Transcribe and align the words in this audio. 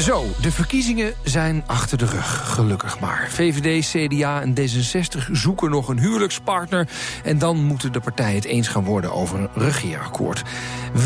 Zo, 0.00 0.26
de 0.40 0.52
verkiezingen 0.52 1.14
zijn 1.24 1.64
achter 1.66 1.98
de 1.98 2.06
rug, 2.06 2.54
gelukkig 2.54 3.00
maar. 3.00 3.28
VVD, 3.30 3.86
CDA 3.86 4.42
en 4.42 4.54
D66 4.54 5.30
zoeken 5.32 5.70
nog 5.70 5.88
een 5.88 5.98
huwelijkspartner... 5.98 6.88
en 7.24 7.38
dan 7.38 7.64
moeten 7.64 7.92
de 7.92 8.00
partijen 8.00 8.34
het 8.34 8.44
eens 8.44 8.68
gaan 8.68 8.84
worden 8.84 9.12
over 9.12 9.38
een 9.38 9.48
regeerakkoord. 9.54 10.42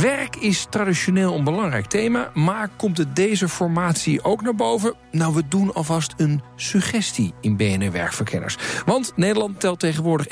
Werk 0.01 0.37
is 0.37 0.67
traditioneel 0.71 1.35
een 1.35 1.45
belangrijk 1.45 1.87
thema... 1.87 2.31
maar 2.35 2.69
komt 2.77 2.99
het 2.99 3.17
deze 3.17 3.49
formatie 3.49 4.25
ook 4.25 4.43
naar 4.43 4.55
boven? 4.55 4.95
Nou, 5.11 5.35
we 5.35 5.43
doen 5.49 5.75
alvast 5.75 6.15
een 6.17 6.43
suggestie 6.57 7.35
in 7.41 7.57
BNR 7.57 7.93
Werkverkenners. 7.93 8.57
Want 8.85 9.13
Nederland 9.17 9.61
telt 9.61 9.81
tegenwoordig 9.81 10.27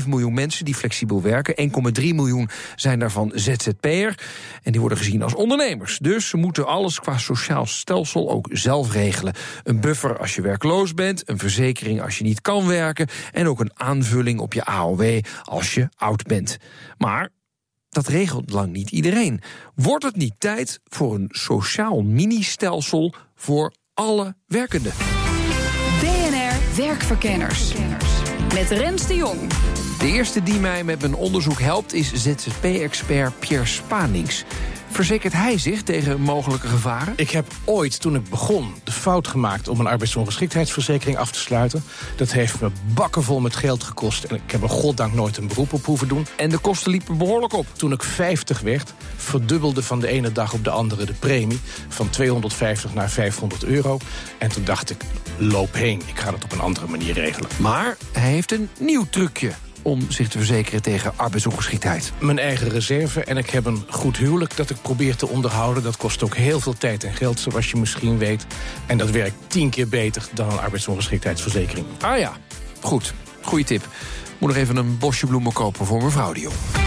1,7 0.00 0.08
miljoen 0.08 0.34
mensen 0.34 0.64
die 0.64 0.74
flexibel 0.74 1.22
werken. 1.22 1.70
1,3 2.00 2.04
miljoen 2.14 2.48
zijn 2.76 2.98
daarvan 2.98 3.32
ZZP'er. 3.34 4.18
En 4.62 4.72
die 4.72 4.80
worden 4.80 4.98
gezien 4.98 5.22
als 5.22 5.34
ondernemers. 5.34 5.98
Dus 5.98 6.28
ze 6.28 6.36
moeten 6.36 6.66
alles 6.66 7.00
qua 7.00 7.18
sociaal 7.18 7.66
stelsel 7.94 8.30
ook 8.30 8.48
zelf 8.50 8.92
regelen. 8.92 9.34
Een 9.62 9.80
buffer 9.80 10.18
als 10.18 10.34
je 10.34 10.42
werkloos 10.42 10.94
bent, 10.94 11.28
een 11.28 11.38
verzekering 11.38 12.02
als 12.02 12.18
je 12.18 12.24
niet 12.24 12.40
kan 12.40 12.66
werken... 12.66 13.08
en 13.32 13.48
ook 13.48 13.60
een 13.60 13.72
aanvulling 13.74 14.40
op 14.40 14.52
je 14.52 14.64
AOW 14.64 15.20
als 15.42 15.74
je 15.74 15.88
oud 15.96 16.22
bent. 16.22 16.56
Maar 16.98 17.28
dat 17.88 18.06
regelt 18.06 18.50
lang 18.50 18.72
niet 18.72 18.90
iedereen. 18.90 19.40
Wordt 19.74 20.04
het 20.04 20.16
niet 20.16 20.34
tijd 20.38 20.80
voor 20.84 21.14
een 21.14 21.28
sociaal 21.30 22.02
mini-stelsel 22.02 23.14
voor 23.34 23.72
alle 23.94 24.34
werkenden? 24.46 24.92
BNR 26.00 26.76
Werkverkenners. 26.76 27.72
Met 28.54 28.70
Rens 28.70 29.06
de 29.06 29.14
Jong. 29.14 29.40
De 29.98 30.06
eerste 30.06 30.42
die 30.42 30.58
mij 30.58 30.84
met 30.84 31.00
mijn 31.00 31.14
onderzoek 31.14 31.60
helpt 31.60 31.92
is 31.92 32.12
ZZP-expert 32.12 33.38
Pierre 33.38 33.66
Spanings. 33.66 34.44
Verzekert 34.94 35.32
hij 35.32 35.58
zich 35.58 35.82
tegen 35.82 36.20
mogelijke 36.20 36.66
gevaren? 36.66 37.14
Ik 37.16 37.30
heb 37.30 37.46
ooit, 37.64 38.00
toen 38.00 38.14
ik 38.14 38.30
begon, 38.30 38.74
de 38.84 38.92
fout 38.92 39.28
gemaakt 39.28 39.68
om 39.68 39.80
een 39.80 39.86
arbeidsongeschiktheidsverzekering 39.86 41.18
af 41.18 41.30
te 41.30 41.38
sluiten. 41.38 41.84
Dat 42.16 42.32
heeft 42.32 42.60
me 42.60 42.70
bakkenvol 42.94 43.40
met 43.40 43.56
geld 43.56 43.82
gekost. 43.82 44.24
En 44.24 44.36
ik 44.36 44.50
heb 44.50 44.62
er 44.62 44.68
goddank 44.68 45.14
nooit 45.14 45.36
een 45.36 45.48
beroep 45.48 45.72
op 45.72 45.84
hoeven 45.84 46.08
doen. 46.08 46.26
En 46.36 46.50
de 46.50 46.58
kosten 46.58 46.90
liepen 46.90 47.18
behoorlijk 47.18 47.52
op. 47.52 47.66
Toen 47.76 47.92
ik 47.92 48.02
50 48.02 48.60
werd, 48.60 48.94
verdubbelde 49.16 49.82
van 49.82 50.00
de 50.00 50.08
ene 50.08 50.32
dag 50.32 50.52
op 50.52 50.64
de 50.64 50.70
andere 50.70 51.04
de 51.04 51.14
premie. 51.14 51.60
Van 51.88 52.10
250 52.10 52.94
naar 52.94 53.10
500 53.10 53.64
euro. 53.64 53.98
En 54.38 54.48
toen 54.48 54.64
dacht 54.64 54.90
ik, 54.90 55.04
loop 55.36 55.74
heen. 55.74 56.02
Ik 56.06 56.18
ga 56.18 56.32
het 56.32 56.44
op 56.44 56.52
een 56.52 56.60
andere 56.60 56.86
manier 56.86 57.12
regelen. 57.12 57.50
Maar 57.60 57.96
hij 58.12 58.30
heeft 58.30 58.52
een 58.52 58.68
nieuw 58.78 59.06
trucje 59.10 59.52
om 59.84 60.10
zich 60.10 60.28
te 60.28 60.38
verzekeren 60.38 60.82
tegen 60.82 61.12
arbeidsongeschiktheid? 61.16 62.12
Mijn 62.20 62.38
eigen 62.38 62.68
reserve 62.68 63.24
en 63.24 63.36
ik 63.36 63.50
heb 63.50 63.64
een 63.64 63.84
goed 63.90 64.16
huwelijk 64.16 64.56
dat 64.56 64.70
ik 64.70 64.82
probeer 64.82 65.16
te 65.16 65.28
onderhouden. 65.28 65.82
Dat 65.82 65.96
kost 65.96 66.22
ook 66.22 66.34
heel 66.34 66.60
veel 66.60 66.72
tijd 66.72 67.04
en 67.04 67.12
geld, 67.12 67.40
zoals 67.40 67.70
je 67.70 67.76
misschien 67.76 68.18
weet. 68.18 68.46
En 68.86 68.98
dat 68.98 69.10
werkt 69.10 69.36
tien 69.46 69.70
keer 69.70 69.88
beter 69.88 70.28
dan 70.32 70.50
een 70.50 70.60
arbeidsongeschiktheidsverzekering. 70.60 71.86
Ah 72.00 72.18
ja, 72.18 72.32
goed. 72.80 73.14
Goeie 73.42 73.64
tip. 73.64 73.88
Moet 74.38 74.48
nog 74.48 74.58
even 74.58 74.76
een 74.76 74.98
bosje 74.98 75.26
bloemen 75.26 75.52
kopen 75.52 75.86
voor 75.86 76.02
mevrouw 76.02 76.32
de 76.32 76.40
Jong. 76.40 76.83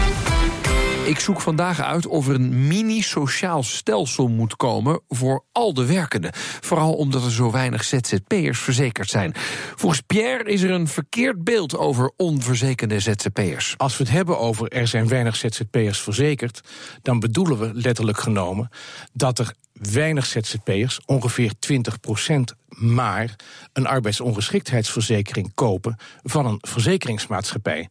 Ik 1.08 1.20
zoek 1.20 1.40
vandaag 1.40 1.80
uit 1.80 2.06
of 2.06 2.28
er 2.28 2.34
een 2.34 2.66
mini-sociaal 2.66 3.62
stelsel 3.62 4.28
moet 4.28 4.56
komen 4.56 5.00
voor 5.08 5.44
al 5.52 5.74
de 5.74 5.86
werkenden. 5.86 6.30
Vooral 6.60 6.94
omdat 6.94 7.24
er 7.24 7.30
zo 7.30 7.50
weinig 7.50 7.84
ZZP'ers 7.84 8.58
verzekerd 8.58 9.10
zijn. 9.10 9.32
Volgens 9.76 10.00
Pierre 10.00 10.50
is 10.50 10.62
er 10.62 10.70
een 10.70 10.88
verkeerd 10.88 11.44
beeld 11.44 11.76
over 11.76 12.12
onverzekerde 12.16 13.00
ZZP'ers. 13.00 13.74
Als 13.76 13.96
we 13.96 14.04
het 14.04 14.12
hebben 14.12 14.38
over 14.38 14.68
er 14.68 14.86
zijn 14.86 15.08
weinig 15.08 15.36
ZZP'ers 15.36 16.00
verzekerd, 16.00 16.60
dan 17.02 17.20
bedoelen 17.20 17.58
we 17.58 17.70
letterlijk 17.74 18.18
genomen 18.18 18.68
dat 19.12 19.38
er 19.38 19.54
weinig 19.72 20.26
ZZP'ers, 20.26 21.00
ongeveer 21.06 21.52
20% 21.72 22.56
maar 22.68 23.36
een 23.72 23.86
arbeidsongeschiktheidsverzekering 23.86 25.54
kopen 25.54 25.96
van 26.22 26.46
een 26.46 26.58
verzekeringsmaatschappij. 26.60 27.88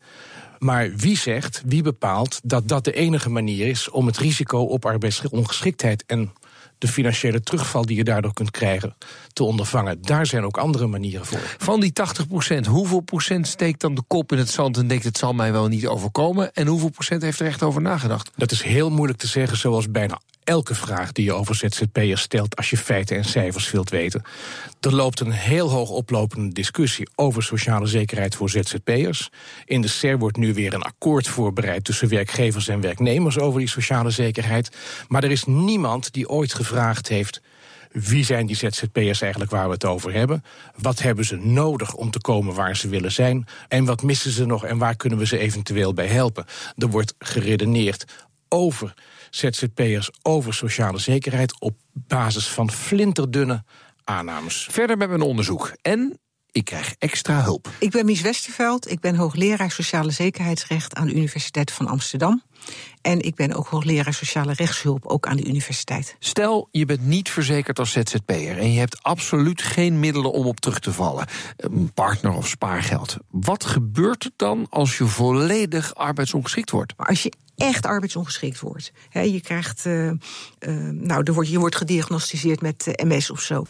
Maar 0.59 0.95
wie 0.95 1.17
zegt, 1.17 1.61
wie 1.65 1.81
bepaalt 1.81 2.39
dat 2.43 2.67
dat 2.67 2.83
de 2.83 2.93
enige 2.93 3.29
manier 3.29 3.67
is 3.67 3.89
om 3.89 4.05
het 4.05 4.17
risico 4.17 4.59
op 4.59 4.85
arbeidsongeschiktheid 4.85 6.03
en 6.05 6.31
de 6.77 6.87
financiële 6.87 7.41
terugval 7.41 7.85
die 7.85 7.97
je 7.97 8.03
daardoor 8.03 8.33
kunt 8.33 8.51
krijgen 8.51 8.95
te 9.33 9.43
ondervangen. 9.43 10.01
Daar 10.01 10.25
zijn 10.25 10.43
ook 10.43 10.57
andere 10.57 10.87
manieren 10.87 11.25
voor. 11.25 11.55
Van 11.57 11.79
die 11.79 11.93
80 11.93 12.27
procent, 12.27 12.65
hoeveel 12.65 12.99
procent 12.99 13.47
steekt 13.47 13.81
dan 13.81 13.95
de 13.95 14.03
kop 14.07 14.31
in 14.31 14.37
het 14.37 14.49
zand 14.49 14.77
en 14.77 14.87
denkt 14.87 15.03
het 15.03 15.17
zal 15.17 15.33
mij 15.33 15.51
wel 15.51 15.67
niet 15.67 15.87
overkomen? 15.87 16.53
En 16.53 16.67
hoeveel 16.67 16.89
procent 16.89 17.21
heeft 17.21 17.39
er 17.39 17.45
echt 17.45 17.63
over 17.63 17.81
nagedacht? 17.81 18.31
Dat 18.35 18.51
is 18.51 18.61
heel 18.61 18.89
moeilijk 18.89 19.19
te 19.19 19.27
zeggen, 19.27 19.57
zoals 19.57 19.91
bijna 19.91 20.19
elke 20.47 20.75
vraag 20.75 21.11
die 21.11 21.25
je 21.25 21.33
over 21.33 21.55
ZZP'ers 21.55 22.21
stelt 22.21 22.55
als 22.55 22.69
je 22.69 22.77
feiten 22.77 23.17
en 23.17 23.25
cijfers 23.25 23.71
wilt 23.71 23.89
weten. 23.89 24.21
Er 24.79 24.95
loopt 24.95 25.19
een 25.19 25.31
heel 25.31 25.69
hoog 25.69 25.89
oplopende 25.89 26.53
discussie 26.53 27.09
over 27.15 27.43
sociale 27.43 27.87
zekerheid 27.87 28.35
voor 28.35 28.49
ZZP'ers. 28.49 29.29
In 29.65 29.81
de 29.81 29.87
SER 29.87 30.17
wordt 30.17 30.37
nu 30.37 30.53
weer 30.53 30.73
een 30.73 30.81
akkoord 30.81 31.27
voorbereid 31.27 31.83
tussen 31.83 32.09
werkgevers 32.09 32.67
en 32.67 32.81
werknemers 32.81 33.39
over 33.39 33.59
die 33.59 33.69
sociale 33.69 34.09
zekerheid. 34.09 34.69
Maar 35.07 35.23
er 35.23 35.31
is 35.31 35.43
niemand 35.43 36.13
die 36.13 36.29
ooit 36.29 36.53
gevraagd 36.53 37.07
heeft. 37.07 37.41
Wie 37.91 38.25
zijn 38.25 38.45
die 38.45 38.55
ZZP'ers 38.55 39.21
eigenlijk 39.21 39.51
waar 39.51 39.67
we 39.67 39.73
het 39.73 39.85
over 39.85 40.13
hebben? 40.13 40.43
Wat 40.75 40.99
hebben 40.99 41.25
ze 41.25 41.35
nodig 41.35 41.93
om 41.93 42.11
te 42.11 42.21
komen 42.21 42.55
waar 42.55 42.77
ze 42.77 42.87
willen 42.87 43.11
zijn? 43.11 43.45
En 43.67 43.85
wat 43.85 44.03
missen 44.03 44.31
ze 44.31 44.45
nog 44.45 44.65
en 44.65 44.77
waar 44.77 44.95
kunnen 44.95 45.19
we 45.19 45.25
ze 45.25 45.37
eventueel 45.37 45.93
bij 45.93 46.07
helpen? 46.07 46.45
Er 46.75 46.89
wordt 46.89 47.15
geredeneerd 47.19 48.05
over 48.49 48.93
ZZP'ers 49.37 50.09
over 50.21 50.53
sociale 50.53 50.97
zekerheid 50.97 51.61
op 51.61 51.77
basis 51.93 52.47
van 52.47 52.71
flinterdunne 52.71 53.63
aannames. 54.03 54.67
Verder 54.71 54.97
met 54.97 55.09
mijn 55.09 55.21
onderzoek. 55.21 55.75
En 55.81 56.19
ik 56.51 56.65
krijg 56.65 56.95
extra 56.97 57.43
hulp. 57.43 57.69
Ik 57.79 57.91
ben 57.91 58.05
Mies 58.05 58.21
Westerveld. 58.21 58.91
Ik 58.91 58.99
ben 58.99 59.15
hoogleraar 59.15 59.71
sociale 59.71 60.11
zekerheidsrecht 60.11 60.95
aan 60.95 61.07
de 61.07 61.13
Universiteit 61.13 61.71
van 61.71 61.87
Amsterdam. 61.87 62.43
En 63.01 63.21
ik 63.21 63.35
ben 63.35 63.53
ook 63.53 63.67
hoogleraar 63.67 64.13
sociale 64.13 64.53
rechtshulp, 64.53 65.05
ook 65.05 65.27
aan 65.27 65.37
de 65.37 65.45
universiteit. 65.45 66.15
Stel, 66.19 66.67
je 66.71 66.85
bent 66.85 67.05
niet 67.05 67.29
verzekerd 67.29 67.79
als 67.79 67.91
ZZP'er... 67.91 68.57
en 68.57 68.73
je 68.73 68.79
hebt 68.79 69.03
absoluut 69.03 69.61
geen 69.61 69.99
middelen 69.99 70.31
om 70.31 70.45
op 70.45 70.59
terug 70.59 70.79
te 70.79 70.93
vallen. 70.93 71.27
Een 71.57 71.91
partner 71.93 72.33
of 72.33 72.47
spaargeld. 72.47 73.17
Wat 73.29 73.65
gebeurt 73.65 74.23
er 74.23 74.31
dan 74.35 74.67
als 74.69 74.97
je 74.97 75.05
volledig 75.05 75.95
arbeidsongeschikt 75.95 76.71
wordt? 76.71 76.93
Als 76.97 77.23
je 77.23 77.31
echt 77.55 77.85
arbeidsongeschikt 77.85 78.59
wordt. 78.59 78.91
je 79.11 79.41
krijgt, 79.41 79.85
uh, 79.85 80.05
uh, 80.05 80.15
nou, 80.91 81.23
er 81.23 81.33
wordt, 81.33 81.49
je 81.49 81.59
wordt 81.59 81.75
gediagnosticeerd 81.75 82.61
met 82.61 82.87
uh, 82.87 82.93
MS 83.09 83.29
of 83.31 83.41
zo. 83.41 83.65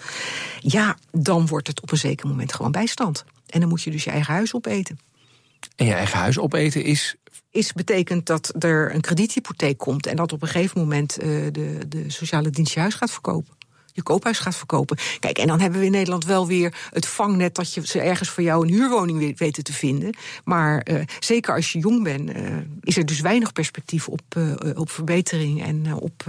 Ja, 0.60 0.98
dan 1.12 1.48
wordt 1.48 1.68
het 1.68 1.82
op 1.82 1.92
een 1.92 1.98
zeker 1.98 2.28
moment 2.28 2.54
gewoon 2.54 2.72
bijstand. 2.72 3.26
En 3.48 3.60
dan 3.60 3.70
moet 3.70 3.84
je 3.84 3.92
dus 3.92 4.04
je 4.04 4.12
eigen 4.12 4.34
huis 4.34 4.54
opeten. 4.54 5.00
En 5.76 5.86
je 5.86 5.94
eigen 5.94 6.18
huis 6.18 6.40
opeten 6.40 6.84
is 6.84 7.16
is 7.52 7.74
betekent 7.74 8.26
dat 8.26 8.54
er 8.60 8.96
een 8.96 9.02
krediethypotheek 9.02 9.78
komt 9.78 10.08
en 10.08 10.16
dat 10.16 10.34
op 10.34 10.42
een 10.42 10.48
gegeven 10.48 10.80
moment 10.80 11.24
uh, 11.24 11.28
de, 11.52 11.88
de 11.88 12.04
sociale 12.08 12.50
dienst 12.50 12.74
je 12.74 12.80
huis 12.80 12.94
gaat 12.94 13.12
verkopen. 13.12 13.56
Je 13.94 14.04
koophuis 14.04 14.40
gaat 14.40 14.56
verkopen. 14.56 14.98
Kijk, 15.20 15.38
en 15.38 15.48
dan 15.48 15.60
hebben 15.60 15.80
we 15.80 15.86
in 15.86 15.92
Nederland 15.92 16.26
wel 16.26 16.48
weer 16.48 16.74
het 16.90 17.06
vangnet 17.06 17.56
dat 17.56 17.74
je 17.74 17.88
ze 17.88 18.00
ergens 18.00 18.30
voor 18.30 18.44
jou 18.44 18.68
een 18.68 18.74
huurwoning 18.74 19.38
weten 19.38 19.64
te 19.64 19.74
vinden. 19.74 20.16
Maar 20.44 20.88
uh, 20.92 21.02
zeker 21.20 21.56
als 21.56 21.72
je 21.72 21.80
jong 21.80 22.04
bent, 22.04 22.30
uh, 22.30 22.58
is 22.82 22.98
er 22.98 23.06
dus 23.06 23.20
weinig 23.20 23.54
perspectief 23.54 24.08
op, 24.08 24.22
op 24.76 24.90
verbetering 24.90 25.64
en 25.64 25.94
op 25.94 26.26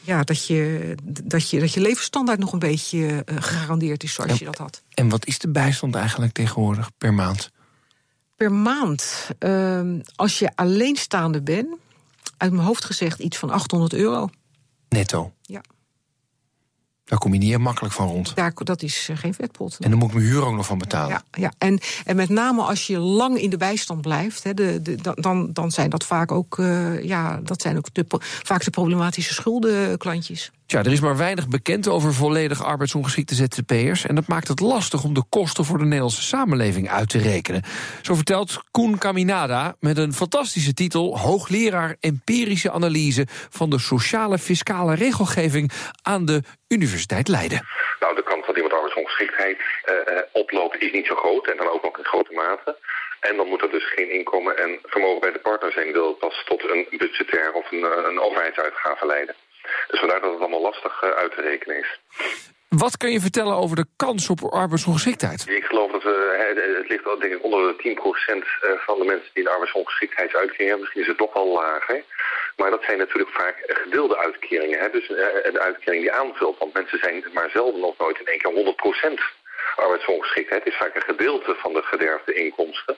ja, 0.00 0.22
dat, 0.22 0.46
je, 0.46 0.94
dat, 1.24 1.50
je, 1.50 1.60
dat 1.60 1.72
je 1.72 1.80
levensstandaard 1.80 2.38
nog 2.38 2.52
een 2.52 2.58
beetje 2.58 3.24
gegarandeerd 3.26 4.02
is 4.02 4.12
zoals 4.12 4.38
je 4.38 4.44
dat 4.44 4.58
had. 4.58 4.82
En 4.94 5.08
wat 5.08 5.26
is 5.26 5.38
de 5.38 5.48
bijstand 5.48 5.94
eigenlijk 5.94 6.32
tegenwoordig 6.32 6.90
per 6.98 7.14
maand? 7.14 7.50
Per 8.40 8.52
maand, 8.52 9.30
uh, 9.38 10.00
als 10.16 10.38
je 10.38 10.50
alleenstaande 10.54 11.42
bent, 11.42 11.76
uit 12.36 12.52
mijn 12.52 12.66
hoofd 12.66 12.84
gezegd 12.84 13.18
iets 13.18 13.36
van 13.36 13.50
800 13.50 13.92
euro. 13.92 14.28
Netto? 14.88 15.32
Ja. 15.42 15.62
Daar 17.10 17.18
kom 17.18 17.32
je 17.32 17.38
niet 17.38 17.48
heel 17.48 17.58
makkelijk 17.58 17.94
van 17.94 18.08
rond. 18.08 18.34
Daar, 18.34 18.52
dat 18.54 18.82
is 18.82 19.08
uh, 19.10 19.16
geen 19.16 19.34
vetpot. 19.34 19.76
En 19.80 19.90
dan 19.90 19.98
moet 19.98 20.08
ik 20.08 20.14
mijn 20.14 20.26
huur 20.26 20.44
ook 20.44 20.54
nog 20.54 20.66
van 20.66 20.78
betalen. 20.78 21.08
Ja, 21.08 21.22
ja. 21.30 21.52
En, 21.58 21.78
en 22.04 22.16
met 22.16 22.28
name 22.28 22.62
als 22.62 22.86
je 22.86 22.98
lang 22.98 23.38
in 23.38 23.50
de 23.50 23.56
bijstand 23.56 24.00
blijft, 24.00 24.42
he, 24.42 24.54
de, 24.54 24.82
de, 24.82 24.98
dan, 25.14 25.52
dan 25.52 25.70
zijn 25.70 25.90
dat 25.90 26.04
vaak 26.04 26.32
ook, 26.32 26.58
uh, 26.58 27.04
ja, 27.04 27.40
dat 27.42 27.62
zijn 27.62 27.76
ook 27.76 27.94
de, 27.94 28.04
vaak 28.42 28.64
de 28.64 28.70
problematische 28.70 29.34
schuldenklantjes. 29.34 30.50
Ja, 30.66 30.78
er 30.78 30.92
is 30.92 31.00
maar 31.00 31.16
weinig 31.16 31.48
bekend 31.48 31.88
over 31.88 32.14
volledig 32.14 32.64
arbeidsongeschikte 32.64 33.34
ZZP'ers. 33.34 34.06
En 34.06 34.14
dat 34.14 34.26
maakt 34.26 34.48
het 34.48 34.60
lastig 34.60 35.04
om 35.04 35.14
de 35.14 35.24
kosten 35.28 35.64
voor 35.64 35.78
de 35.78 35.84
Nederlandse 35.84 36.22
samenleving 36.22 36.88
uit 36.88 37.08
te 37.08 37.18
rekenen. 37.18 37.62
Zo 38.02 38.14
vertelt 38.14 38.62
Koen 38.70 38.98
Caminada 38.98 39.76
met 39.80 39.98
een 39.98 40.14
fantastische 40.14 40.74
titel: 40.74 41.18
Hoogleraar 41.18 41.96
empirische 42.00 42.72
analyse 42.72 43.26
van 43.30 43.70
de 43.70 43.78
sociale 43.78 44.38
fiscale 44.38 44.94
regelgeving 44.94 45.70
aan 46.02 46.24
de 46.24 46.42
Universiteit 46.76 47.28
Leiden. 47.28 47.66
Nou, 48.00 48.14
de 48.14 48.22
kans 48.22 48.46
dat 48.46 48.56
iemand 48.56 48.74
arbeidsongeschiktheid 48.74 49.58
uh, 49.58 50.18
oploopt 50.32 50.82
is 50.82 50.92
niet 50.92 51.06
zo 51.06 51.14
groot 51.14 51.46
en 51.46 51.56
dan 51.56 51.68
ook 51.68 51.82
nog 51.82 51.98
in 51.98 52.04
grote 52.04 52.32
mate. 52.32 52.76
En 53.20 53.36
dan 53.36 53.46
moet 53.46 53.62
er 53.62 53.70
dus 53.70 53.92
geen 53.94 54.10
inkomen 54.10 54.56
en 54.56 54.78
vermogen 54.82 55.20
bij 55.20 55.32
de 55.32 55.38
partner 55.38 55.72
zijn, 55.72 55.92
wil 55.92 56.12
pas 56.14 56.42
tot 56.44 56.62
een 56.70 56.86
budgetair 56.90 57.52
of 57.52 57.70
een, 57.70 57.82
een 58.08 58.20
overheidsuitgave 58.20 59.06
leiden. 59.06 59.34
Dus 59.88 60.00
vandaar 60.00 60.20
dat 60.20 60.30
het 60.30 60.40
allemaal 60.40 60.60
lastig 60.60 61.02
uit 61.02 61.34
te 61.34 61.40
rekenen 61.40 61.76
is. 61.76 61.98
Wat 62.78 62.96
kun 62.96 63.10
je 63.10 63.20
vertellen 63.20 63.56
over 63.56 63.76
de 63.76 63.86
kans 63.96 64.28
op 64.28 64.44
arbeidsongeschiktheid? 64.44 65.48
Ik 65.48 65.64
geloof 65.64 65.90
dat 65.92 66.02
we, 66.02 66.14
het 66.78 66.88
ligt 66.88 67.04
denk 67.20 67.34
ik 67.34 67.44
onder 67.44 67.76
de 67.76 67.82
10% 67.82 68.84
van 68.86 68.98
de 68.98 69.04
mensen 69.04 69.30
die 69.34 69.42
een 69.44 69.52
arbeidsongeschiktheidsuitkering 69.52 70.68
hebben. 70.68 70.80
Misschien 70.80 71.02
is 71.02 71.08
het 71.08 71.18
toch 71.18 71.32
wel 71.32 71.52
lager. 71.52 72.04
Maar 72.56 72.70
dat 72.70 72.82
zijn 72.82 72.98
natuurlijk 72.98 73.30
vaak 73.30 73.56
gedeelde 73.66 74.16
uitkeringen. 74.18 74.78
Hè? 74.78 74.90
Dus 74.90 75.08
een 75.42 75.60
uitkering 75.60 76.02
die 76.02 76.12
aanvult. 76.12 76.58
Want 76.58 76.74
mensen 76.74 76.98
zijn 76.98 77.24
maar 77.32 77.50
zelden 77.50 77.82
of 77.82 77.98
nooit 77.98 78.20
in 78.20 78.26
één 78.26 78.38
keer 78.38 78.74
100% 79.12 79.22
arbeidsongeschiktheid. 79.76 80.64
Het 80.64 80.72
is 80.72 80.78
vaak 80.78 80.94
een 80.94 81.14
gedeelte 81.14 81.54
van 81.54 81.72
de 81.72 81.82
gederfde 81.82 82.32
inkomsten. 82.34 82.96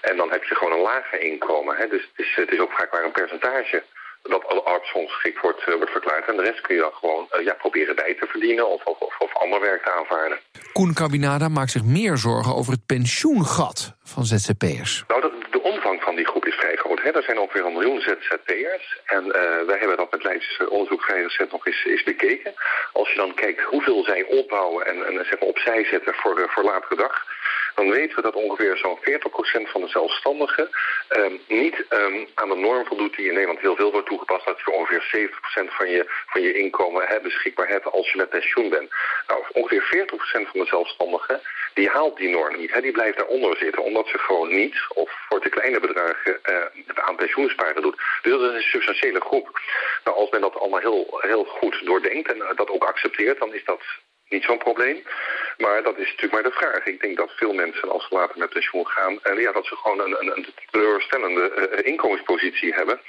En 0.00 0.16
dan 0.16 0.30
heb 0.30 0.44
je 0.44 0.54
gewoon 0.54 0.72
een 0.72 0.88
lager 0.92 1.20
inkomen. 1.20 1.76
Hè? 1.76 1.88
Dus 1.88 2.02
het 2.02 2.26
is, 2.26 2.32
het 2.34 2.52
is 2.52 2.58
ook 2.58 2.72
vaak 2.72 2.92
maar 2.92 3.04
een 3.04 3.20
percentage 3.20 3.82
dat 4.30 4.46
alle 4.46 4.62
arbeidsongeschikt 4.62 5.40
wordt, 5.40 5.68
uh, 5.68 5.74
wordt 5.74 5.90
verklaard. 5.90 6.28
En 6.28 6.36
de 6.36 6.42
rest 6.42 6.60
kun 6.60 6.74
je 6.74 6.80
dan 6.80 6.92
gewoon 6.92 7.28
uh, 7.32 7.44
ja, 7.44 7.54
proberen 7.54 7.96
bij 7.96 8.14
te 8.20 8.26
verdienen 8.26 8.68
of, 8.68 8.84
of, 8.84 8.98
of, 9.18 9.34
ander 9.34 9.60
werk 9.60 9.84
te 9.84 9.90
aanvaarden. 9.90 10.38
Koen 10.72 10.94
Cabinada 10.94 11.48
maakt 11.48 11.70
zich 11.70 11.84
meer 11.84 12.16
zorgen 12.16 12.54
over 12.54 12.72
het 12.72 12.86
pensioengat 12.86 13.94
van 14.02 14.24
ZZP'ers. 14.24 15.04
Nou, 15.08 15.20
dat, 15.20 15.32
de 15.50 15.62
omvang 15.62 16.02
van 16.02 16.16
die 16.16 16.26
groep 16.26 16.46
is 16.46 16.54
vrij 16.54 16.76
groot. 16.76 17.02
Hè. 17.02 17.10
Er 17.10 17.22
zijn 17.22 17.38
ongeveer 17.38 17.64
een 17.64 17.72
miljoen 17.72 18.00
ZZP'ers. 18.00 19.00
En 19.04 19.24
uh, 19.26 19.32
wij 19.66 19.78
hebben 19.78 19.96
dat 19.96 20.10
met 20.10 20.24
Leids 20.24 20.60
onderzoek 20.68 21.02
vrij 21.02 21.22
recent 21.22 21.52
nog 21.52 21.66
eens, 21.66 21.84
eens 21.84 22.02
bekeken. 22.02 22.54
Als 22.92 23.10
je 23.10 23.16
dan 23.16 23.34
kijkt 23.34 23.62
hoeveel 23.62 24.04
zij 24.04 24.24
opbouwen 24.24 24.86
en, 24.86 25.06
en 25.06 25.24
zeg 25.24 25.40
maar 25.40 25.48
opzij 25.48 25.84
zetten 25.84 26.14
voor, 26.14 26.50
voor 26.50 26.64
latere 26.64 26.96
dag 26.96 27.24
dan 27.74 27.90
weten 27.90 28.16
we 28.16 28.22
dat 28.22 28.34
ongeveer 28.34 28.76
zo'n 28.76 28.98
40% 28.98 29.70
van 29.70 29.80
de 29.80 29.88
zelfstandigen 29.88 30.70
um, 31.16 31.40
niet 31.48 31.84
um, 31.90 32.28
aan 32.34 32.48
de 32.48 32.56
norm 32.56 32.86
voldoet 32.86 33.16
die 33.16 33.26
in 33.26 33.32
Nederland 33.32 33.60
heel 33.60 33.76
veel 33.76 33.92
wordt 33.92 34.08
toegepast. 34.08 34.46
Dat 34.46 34.60
je 34.64 34.70
ongeveer 34.70 35.30
70% 35.64 35.74
van 35.74 35.90
je, 35.90 36.04
van 36.26 36.42
je 36.42 36.52
inkomen 36.52 37.06
hè, 37.06 37.20
beschikbaar 37.20 37.68
hebt 37.68 37.92
als 37.92 38.10
je 38.10 38.16
met 38.16 38.28
pensioen 38.28 38.68
bent. 38.68 38.90
Nou, 39.26 39.42
ongeveer 39.52 40.06
40% 40.06 40.50
van 40.50 40.60
de 40.60 40.66
zelfstandigen 40.66 41.40
die 41.74 41.88
haalt 41.88 42.16
die 42.16 42.28
norm 42.28 42.56
niet. 42.56 42.72
Hè. 42.72 42.80
Die 42.80 42.92
blijft 42.92 43.16
daaronder 43.16 43.56
zitten, 43.56 43.82
omdat 43.82 44.06
ze 44.08 44.18
gewoon 44.18 44.54
niet, 44.54 44.74
of 44.88 45.10
voor 45.28 45.40
te 45.40 45.48
kleine 45.48 45.80
bedragen, 45.80 46.38
uh, 46.50 46.84
aan 46.94 47.16
pensioensparen 47.16 47.82
doet. 47.82 48.00
Dus 48.22 48.32
dat 48.32 48.40
is 48.40 48.54
een 48.56 48.62
substantiële 48.62 49.20
groep. 49.20 49.60
Nou, 50.04 50.16
als 50.16 50.30
men 50.30 50.40
dat 50.40 50.56
allemaal 50.56 50.80
heel, 50.80 51.18
heel 51.20 51.44
goed 51.44 51.80
doordenkt 51.84 52.32
en 52.32 52.38
dat 52.56 52.70
ook 52.70 52.84
accepteert, 52.84 53.38
dan 53.38 53.54
is 53.54 53.64
dat 53.64 53.80
niet 54.28 54.44
zo'n 54.44 54.58
probleem. 54.58 55.02
Maar 55.58 55.82
dat 55.82 55.98
is 55.98 56.06
natuurlijk 56.06 56.32
maar 56.32 56.42
de 56.42 56.58
vraag. 56.58 56.84
Ik 56.86 57.00
denk 57.00 57.16
dat 57.16 57.30
veel 57.36 57.52
mensen, 57.52 57.90
als 57.90 58.06
ze 58.08 58.14
later 58.14 58.38
met 58.38 58.50
pensioen 58.50 58.86
gaan... 58.86 59.18
en 59.22 59.40
ja, 59.40 59.52
dat 59.52 59.66
ze 59.66 59.76
gewoon 59.76 60.00
een, 60.00 60.16
een, 60.20 60.36
een 60.36 60.46
teleurstellende 60.70 61.70
uh, 61.72 61.86
inkomenspositie 61.86 62.74
hebben. 62.74 63.00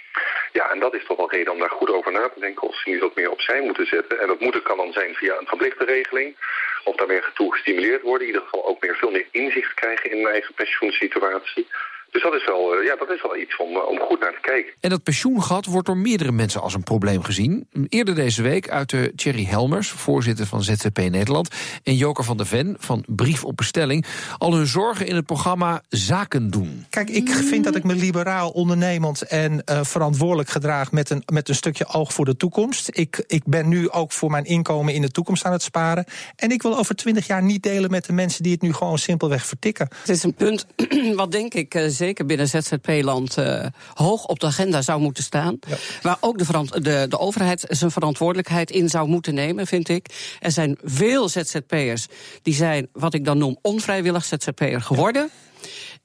Ja, 0.52 0.72
en 0.72 0.80
dat 0.80 0.94
is 0.94 1.06
toch 1.06 1.18
wel 1.18 1.32
reden 1.32 1.54
om 1.54 1.60
daar 1.60 1.70
goed 1.70 1.92
over 1.92 2.12
na 2.12 2.30
te 2.30 2.40
denken... 2.40 2.68
of 2.68 2.76
ze 2.76 2.90
niet 2.90 3.00
wat 3.00 3.16
meer 3.16 3.32
opzij 3.32 3.62
moeten 3.62 3.88
zetten. 3.88 4.20
En 4.20 4.28
dat 4.28 4.40
moeten 4.40 4.62
kan 4.62 4.78
dan 4.78 4.94
zijn 4.94 5.16
via 5.16 5.38
een 5.38 5.48
verplichte 5.48 5.86
regeling... 5.86 6.36
of 6.84 6.96
daar 6.96 7.08
meer 7.08 7.32
toe 7.34 7.54
gestimuleerd 7.54 8.02
worden. 8.02 8.28
In 8.28 8.34
ieder 8.34 8.42
geval 8.42 8.66
ook 8.66 8.82
meer, 8.82 8.96
veel 8.96 9.12
meer 9.12 9.28
inzicht 9.32 9.74
krijgen 9.74 10.12
in 10.12 10.18
hun 10.18 10.32
eigen 10.32 10.54
pensioensituatie... 10.54 11.68
Dus 12.16 12.24
dat 12.24 12.34
is 12.34 12.46
wel, 12.46 12.82
ja, 12.82 12.96
dat 12.96 13.10
is 13.10 13.22
wel 13.22 13.38
iets 13.38 13.58
om, 13.58 13.78
om 13.78 14.00
goed 14.00 14.20
naar 14.20 14.32
te 14.32 14.42
kijken. 14.42 14.74
En 14.80 14.90
dat 14.90 15.04
pensioengat 15.04 15.66
wordt 15.66 15.88
door 15.88 15.98
meerdere 15.98 16.32
mensen 16.32 16.62
als 16.62 16.74
een 16.74 16.84
probleem 16.84 17.24
gezien. 17.24 17.68
Eerder 17.90 18.16
deze 18.16 18.42
week 18.42 18.70
uitte 18.70 19.12
Thierry 19.16 19.46
Helmers, 19.46 19.90
voorzitter 19.90 20.46
van 20.46 20.64
ZZP 20.64 20.98
Nederland... 20.98 21.50
en 21.84 21.96
Joker 21.96 22.24
van 22.24 22.38
der 22.38 22.46
Ven 22.46 22.76
van 22.80 23.04
Brief 23.08 23.44
op 23.44 23.58
Bestelling... 23.58 24.06
al 24.38 24.54
hun 24.54 24.66
zorgen 24.66 25.08
in 25.08 25.16
het 25.16 25.26
programma 25.26 25.82
Zaken 25.90 26.50
doen. 26.50 26.86
Kijk, 26.90 27.10
ik 27.10 27.30
vind 27.30 27.64
dat 27.64 27.76
ik 27.76 27.84
me 27.84 27.96
liberaal, 27.96 28.50
ondernemend 28.50 29.22
en 29.22 29.64
uh, 29.72 29.84
verantwoordelijk 29.84 30.50
gedraag... 30.50 30.92
Met 30.92 31.10
een, 31.10 31.24
met 31.34 31.50
een 31.50 31.56
stukje 31.56 31.88
oog 31.88 32.14
voor 32.14 32.26
de 32.26 32.38
toekomst. 32.38 32.90
Ik, 32.92 33.24
ik 33.28 33.44
ben 33.46 33.68
nu 33.68 33.90
ook 33.90 34.12
voor 34.12 34.32
mijn 34.32 34.46
inkomen 34.46 34.94
in 34.94 35.02
de 35.02 35.12
toekomst 35.12 35.46
aan 35.46 35.52
het 35.52 35.64
sparen. 35.64 36.06
En 36.36 36.50
ik 36.50 36.62
wil 36.62 36.78
over 36.78 36.96
twintig 36.96 37.28
jaar 37.28 37.44
niet 37.44 37.64
delen 37.64 37.92
met 37.92 38.06
de 38.06 38.14
mensen... 38.14 38.44
die 38.44 38.52
het 38.52 38.62
nu 38.62 38.74
gewoon 38.74 38.98
simpelweg 38.98 39.46
vertikken. 39.46 39.88
Het 40.00 40.10
is 40.10 40.24
een 40.24 40.34
punt 40.34 40.66
wat 41.16 41.32
denk 41.32 41.54
ik 41.54 41.76
uh, 41.76 41.90
zeker 42.06 42.26
binnen 42.26 42.48
ZZP-land 42.48 43.38
uh, 43.38 43.66
hoog 43.94 44.26
op 44.26 44.40
de 44.40 44.46
agenda 44.46 44.82
zou 44.82 45.02
moeten 45.02 45.24
staan. 45.24 45.60
Ja. 45.68 45.76
Waar 46.02 46.18
ook 46.20 46.38
de, 46.38 46.82
de, 46.82 47.06
de 47.10 47.20
overheid 47.20 47.66
zijn 47.70 47.92
verantwoordelijkheid 47.92 48.72
in 48.72 48.90
zou 48.90 49.08
moeten 49.08 49.34
nemen, 49.34 49.68
vind 49.68 49.90
ik. 49.90 50.36
Er 50.40 50.52
zijn 50.52 50.78
veel 50.84 51.30
ZZP'ers 51.30 52.08
die 52.42 52.54
zijn, 52.54 52.88
wat 52.94 53.14
ik 53.14 53.26
dan 53.26 53.38
noem, 53.38 53.58
onvrijwillig 53.62 54.26
ZZP'er 54.26 54.82
geworden. 54.82 55.30
Ja. 55.32 55.44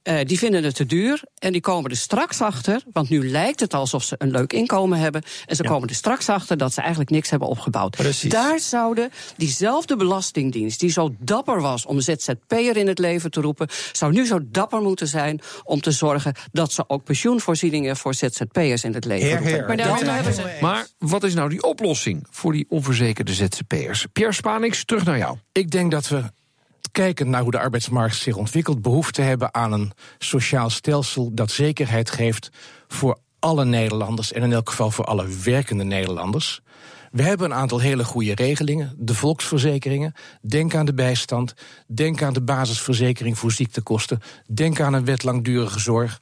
Uh, 0.03 0.19
die 0.25 0.39
vinden 0.39 0.65
het 0.65 0.75
te 0.75 0.87
duur 0.87 1.23
en 1.39 1.53
die 1.53 1.61
komen 1.61 1.91
er 1.91 1.97
straks 1.97 2.41
achter, 2.41 2.83
want 2.93 3.09
nu 3.09 3.31
lijkt 3.31 3.61
het 3.61 3.75
alsof 3.75 4.03
ze 4.03 4.15
een 4.19 4.31
leuk 4.31 4.53
inkomen 4.53 4.99
hebben, 4.99 5.23
en 5.47 5.57
ze 5.57 5.63
ja. 5.63 5.69
komen 5.69 5.89
er 5.89 5.95
straks 5.95 6.29
achter 6.29 6.57
dat 6.57 6.73
ze 6.73 6.81
eigenlijk 6.81 7.11
niks 7.11 7.31
hebben 7.31 7.49
opgebouwd. 7.49 7.97
Precies. 7.97 8.31
Daar 8.31 8.61
zouden 8.61 9.11
diezelfde 9.37 9.97
belastingdienst, 9.97 10.81
die 10.81 10.91
zo 10.91 11.15
dapper 11.19 11.61
was 11.61 11.87
om 11.87 12.01
ZZP'er 12.01 12.77
in 12.77 12.87
het 12.87 12.99
leven 12.99 13.31
te 13.31 13.41
roepen, 13.41 13.69
zou 13.93 14.13
nu 14.13 14.27
zo 14.27 14.39
dapper 14.43 14.81
moeten 14.81 15.09
zijn 15.09 15.41
om 15.65 15.81
te 15.81 15.91
zorgen 15.91 16.35
dat 16.53 16.73
ze 16.73 16.85
ook 16.87 17.05
pensioenvoorzieningen 17.05 17.97
voor 17.97 18.15
ZZP'ers 18.15 18.85
in 18.85 18.95
het 18.95 19.05
leven 19.05 19.29
heer, 19.29 19.41
heer. 19.41 19.67
Maar, 19.67 19.77
ja, 19.77 20.15
hebben 20.15 20.35
ze... 20.35 20.59
maar 20.61 20.87
wat 20.99 21.23
is 21.23 21.35
nou 21.35 21.49
die 21.49 21.63
oplossing 21.63 22.27
voor 22.31 22.53
die 22.53 22.67
onverzekerde 22.69 23.35
ZZP'ers? 23.35 24.07
Pierre 24.13 24.35
Spanix, 24.35 24.85
terug 24.85 25.05
naar 25.05 25.19
jou. 25.19 25.37
Ik 25.53 25.71
denk 25.71 25.91
dat 25.91 26.09
we 26.09 26.23
kijken 26.93 27.31
naar 27.31 27.43
hoe 27.43 27.51
de 27.51 27.59
arbeidsmarkt 27.59 28.17
zich 28.17 28.37
ontwikkelt, 28.37 28.83
behoefte 28.83 29.23
hebben 29.23 29.55
aan 29.55 29.73
een 29.73 29.93
sociaal 30.19 30.71
stelsel 30.71 31.35
dat 31.35 31.51
zekerheid 31.51 32.11
geeft 32.11 32.51
voor 32.89 33.19
alle 33.39 33.65
Nederlanders 33.65 34.33
en 34.33 34.43
in 34.43 34.53
elk 34.53 34.69
geval 34.69 34.91
voor 34.91 35.05
alle 35.05 35.27
werkende 35.45 35.85
Nederlanders. 35.85 36.61
We 37.11 37.23
hebben 37.23 37.51
een 37.51 37.57
aantal 37.57 37.81
hele 37.81 38.05
goede 38.05 38.35
regelingen. 38.35 38.95
De 38.99 39.15
volksverzekeringen. 39.15 40.13
Denk 40.43 40.75
aan 40.75 40.87
de 40.87 40.95
bijstand. 40.95 41.55
Denk 41.87 42.23
aan 42.23 42.33
de 42.33 42.43
basisverzekering 42.43 43.39
voor 43.39 43.53
ziektekosten. 43.53 44.21
Denk 44.53 44.81
aan 44.81 44.93
een 44.93 45.05
wet 45.05 45.23
langdurige 45.23 45.79
zorg. 45.79 46.21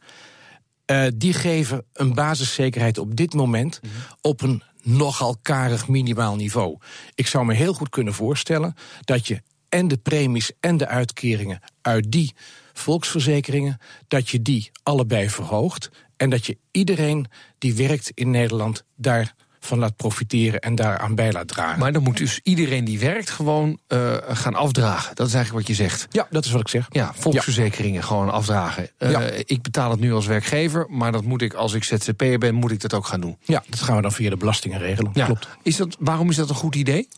Uh, 0.90 1.06
die 1.14 1.32
geven 1.32 1.84
een 1.92 2.14
basiszekerheid 2.14 2.98
op 2.98 3.16
dit 3.16 3.34
moment 3.34 3.80
op 4.20 4.42
een 4.42 4.62
nogal 4.82 5.36
karig 5.42 5.88
minimaal 5.88 6.36
niveau. 6.36 6.78
Ik 7.14 7.26
zou 7.26 7.44
me 7.44 7.54
heel 7.54 7.74
goed 7.74 7.88
kunnen 7.88 8.14
voorstellen 8.14 8.74
dat 9.00 9.26
je 9.26 9.42
en 9.68 9.88
de 9.88 9.96
premies 9.96 10.52
en 10.60 10.76
de 10.76 10.86
uitkeringen 10.86 11.60
uit 11.82 12.12
die 12.12 12.34
volksverzekeringen, 12.72 13.78
dat 14.08 14.28
je 14.28 14.42
die 14.42 14.70
allebei 14.82 15.30
verhoogt 15.30 15.90
en 16.16 16.30
dat 16.30 16.46
je 16.46 16.58
iedereen 16.70 17.26
die 17.58 17.74
werkt 17.74 18.10
in 18.14 18.30
Nederland 18.30 18.84
daarvan 18.96 19.78
laat 19.78 19.96
profiteren 19.96 20.60
en 20.60 20.74
daaraan 20.74 21.14
bij 21.14 21.32
laat 21.32 21.48
dragen. 21.48 21.78
Maar 21.78 21.92
dan 21.92 22.02
moet 22.02 22.16
dus 22.16 22.40
iedereen 22.42 22.84
die 22.84 22.98
werkt 22.98 23.30
gewoon 23.30 23.78
uh, 23.88 24.14
gaan 24.28 24.54
afdragen. 24.54 25.16
Dat 25.16 25.26
is 25.26 25.34
eigenlijk 25.34 25.66
wat 25.66 25.76
je 25.76 25.82
zegt. 25.82 26.06
Ja, 26.10 26.26
dat 26.30 26.44
is 26.44 26.50
wat 26.50 26.60
ik 26.60 26.68
zeg. 26.68 26.86
Ja, 26.90 27.12
volksverzekeringen 27.14 28.00
ja. 28.00 28.06
gewoon 28.06 28.30
afdragen. 28.30 28.90
Uh, 28.98 29.10
ja. 29.10 29.20
Ik 29.44 29.62
betaal 29.62 29.90
het 29.90 30.00
nu 30.00 30.12
als 30.12 30.26
werkgever, 30.26 30.86
maar 30.88 31.12
dat 31.12 31.24
moet 31.24 31.42
ik 31.42 31.54
als 31.54 31.72
ik 31.72 31.84
ZZP'er 31.84 32.38
ben, 32.38 32.54
moet 32.54 32.70
ik 32.70 32.80
dat 32.80 32.94
ook 32.94 33.06
gaan 33.06 33.20
doen. 33.20 33.36
Ja, 33.40 33.62
dat 33.68 33.80
gaan 33.80 33.96
we 33.96 34.02
dan 34.02 34.12
via 34.12 34.30
de 34.30 34.36
belastingen 34.36 34.78
regelen. 34.78 35.10
Ja. 35.14 35.24
Klopt. 35.24 35.48
Is 35.62 35.76
dat, 35.76 35.96
waarom 35.98 36.30
is 36.30 36.36
dat 36.36 36.48
een 36.48 36.54
goed 36.54 36.74
idee? 36.74 37.08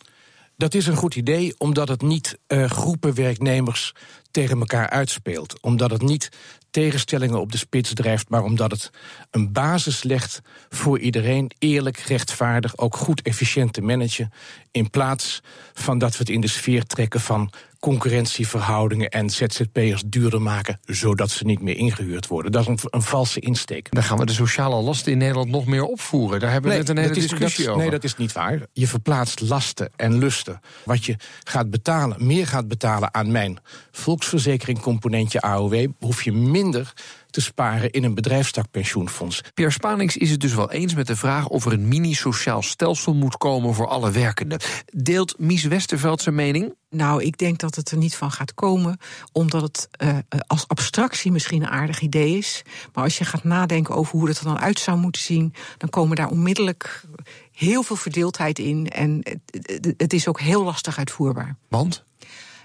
Dat 0.61 0.75
is 0.75 0.87
een 0.87 0.97
goed 0.97 1.15
idee 1.15 1.55
omdat 1.59 1.89
het 1.89 2.03
niet 2.03 2.39
uh, 2.49 2.65
groepen 2.65 3.15
werknemers 3.15 3.95
tegen 4.31 4.59
elkaar 4.59 4.91
uitspeelt. 4.91 5.61
Omdat 5.61 5.91
het 5.91 6.03
niet 6.03 6.29
tegenstellingen 6.71 7.41
op 7.41 7.53
de 7.53 7.59
spits 7.59 7.95
drijft, 7.95 8.29
maar 8.29 8.43
omdat 8.43 8.71
het 8.71 8.91
een 9.31 9.53
basis 9.53 10.03
legt 10.03 10.41
voor 10.69 10.99
iedereen 10.99 11.51
eerlijk, 11.59 11.97
rechtvaardig, 11.97 12.79
ook 12.79 12.97
goed 12.97 13.23
efficiënt 13.23 13.73
te 13.73 13.81
managen. 13.81 14.33
In 14.71 14.91
plaats 14.91 15.43
van 15.73 15.99
dat 15.99 16.13
we 16.13 16.19
het 16.19 16.29
in 16.29 16.41
de 16.41 16.49
sfeer 16.49 16.85
trekken 16.85 17.21
van 17.21 17.53
concurrentieverhoudingen 17.81 19.09
en 19.09 19.31
ZZP'ers 19.31 20.03
duurder 20.07 20.43
maken, 20.43 20.81
zodat 20.85 21.31
ze 21.31 21.45
niet 21.45 21.61
meer 21.61 21.77
ingehuurd 21.77 22.27
worden. 22.27 22.53
Dat 22.53 22.63
is 22.63 22.69
een, 22.69 22.79
een, 22.91 23.03
valse 23.03 23.41
insteek. 23.41 23.91
Dan 23.91 24.03
gaan 24.03 24.19
we 24.19 24.27
de 24.27 24.33
sociale 24.33 24.83
lasten 24.83 25.13
in 25.13 25.19
Nederland 25.19 25.51
nog 25.51 25.67
meer 25.67 25.85
opvoeren. 25.85 26.41
Daar 26.41 26.51
hebben 26.51 26.71
we 26.71 26.77
nee, 26.77 26.87
net 26.87 26.97
een 26.97 27.03
hele 27.03 27.17
is, 27.17 27.29
discussie 27.29 27.69
over. 27.69 27.81
Nee, 27.81 27.91
dat 27.91 28.05
is 28.05 28.17
niet 28.17 28.33
waar. 28.33 28.61
Je 28.73 28.87
verplaatst 28.87 29.41
lasten 29.41 29.91
en 29.97 30.19
lusten. 30.19 30.61
Wat 30.85 31.05
je 31.05 31.17
gaat 31.45 31.71
betalen, 31.71 32.27
meer 32.27 32.47
gaat 32.47 32.69
betalen 32.69 33.15
aan 33.15 33.33
mijn 33.33 33.59
volksverzekeringcomponentje 33.91 35.41
AOW, 35.41 35.87
hoef 35.99 36.23
je 36.23 36.33
minder 36.33 36.93
te 37.31 37.41
sparen 37.41 37.91
in 37.91 38.05
een 38.05 38.15
bedrijfstakpensioenfonds. 38.15 39.43
Pierre 39.55 39.75
Spanings 39.75 40.17
is 40.17 40.31
het 40.31 40.41
dus 40.41 40.55
wel 40.55 40.71
eens 40.71 40.95
met 40.95 41.07
de 41.07 41.17
vraag 41.17 41.47
of 41.49 41.65
er 41.65 41.73
een 41.73 41.89
mini-sociaal 41.89 42.63
stelsel 42.63 43.15
moet 43.15 43.37
komen 43.37 43.75
voor 43.75 43.89
alle 43.89 44.11
werkenden. 44.11 44.61
Deelt 44.93 45.39
Mies 45.39 45.65
Westerveld 45.65 46.23
zijn 46.23 46.35
mening? 46.35 46.75
Nou, 46.91 47.23
ik 47.23 47.39
denk 47.39 47.59
dat 47.59 47.75
het 47.75 47.91
er 47.91 47.97
niet 47.97 48.17
van 48.17 48.31
gaat 48.31 48.55
komen, 48.55 48.99
omdat 49.33 49.63
het 49.63 49.89
uh, 50.03 50.19
als 50.47 50.69
abstractie 50.69 51.33
misschien 51.33 51.63
een 51.63 51.69
aardig 51.69 52.01
idee 52.01 52.37
is. 52.37 52.63
Maar 52.93 53.05
als 53.05 53.19
je 53.19 53.25
gaat 53.25 53.45
nadenken 53.45 53.95
over 53.95 54.19
hoe 54.19 54.29
het 54.29 54.39
er 54.39 54.45
dan 54.45 54.59
uit 54.59 54.79
zou 54.79 54.99
moeten 54.99 55.23
zien, 55.23 55.55
dan 55.77 55.91
komen 55.91 56.17
daar 56.17 56.31
onmiddellijk 56.31 57.05
heel 57.53 57.83
veel 57.83 57.97
verdeeldheid 57.97 58.59
in. 58.59 58.89
En 58.89 59.21
het, 59.51 59.95
het 59.97 60.13
is 60.13 60.29
ook 60.29 60.41
heel 60.41 60.65
lastig 60.65 60.99
uitvoerbaar. 60.99 61.57
Want? 61.69 62.05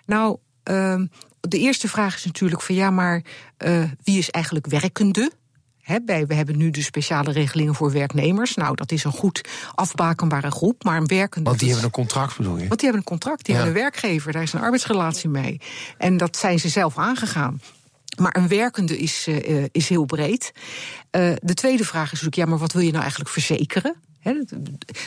Nou, 0.05 0.37
ehm, 0.65 1.05
de 1.41 1.59
eerste 1.59 1.87
vraag 1.87 2.15
is 2.15 2.25
natuurlijk 2.25 2.61
van 2.61 2.75
ja, 2.75 2.89
maar 2.89 3.21
uh, 3.65 3.83
wie 4.03 4.17
is 4.17 4.29
eigenlijk 4.29 4.67
werkende? 4.67 5.31
we 6.05 6.33
hebben 6.33 6.57
nu 6.57 6.69
de 6.69 6.81
speciale 6.81 7.31
regelingen 7.31 7.75
voor 7.75 7.91
werknemers. 7.91 8.55
Nou, 8.55 8.75
dat 8.75 8.91
is 8.91 9.03
een 9.03 9.11
goed 9.11 9.41
afbakenbare 9.75 10.51
groep, 10.51 10.83
maar 10.83 10.97
een 10.97 11.07
werkende. 11.07 11.49
Want 11.49 11.59
die 11.59 11.69
hebben 11.69 11.85
een 11.85 11.91
contract, 11.91 12.37
bedoel 12.37 12.57
je? 12.57 12.67
Want 12.67 12.79
die 12.79 12.89
hebben 12.89 12.99
een 12.99 13.19
contract, 13.19 13.45
die 13.45 13.55
hebben 13.55 13.73
een 13.73 13.79
werkgever, 13.79 14.31
daar 14.31 14.41
is 14.41 14.53
een 14.53 14.61
arbeidsrelatie 14.61 15.29
mee. 15.29 15.61
En 15.97 16.17
dat 16.17 16.37
zijn 16.37 16.59
ze 16.59 16.69
zelf 16.69 16.97
aangegaan. 16.97 17.61
Maar 18.17 18.35
een 18.35 18.47
werkende 18.47 18.97
is, 18.97 19.27
uh, 19.27 19.65
is 19.71 19.89
heel 19.89 20.05
breed. 20.05 20.51
Uh, 21.11 21.33
de 21.41 21.53
tweede 21.53 21.85
vraag 21.85 22.05
is 22.05 22.11
natuurlijk, 22.11 22.35
ja, 22.35 22.45
maar 22.45 22.57
wat 22.57 22.73
wil 22.73 22.81
je 22.81 22.89
nou 22.89 23.01
eigenlijk 23.01 23.31
verzekeren? 23.31 23.95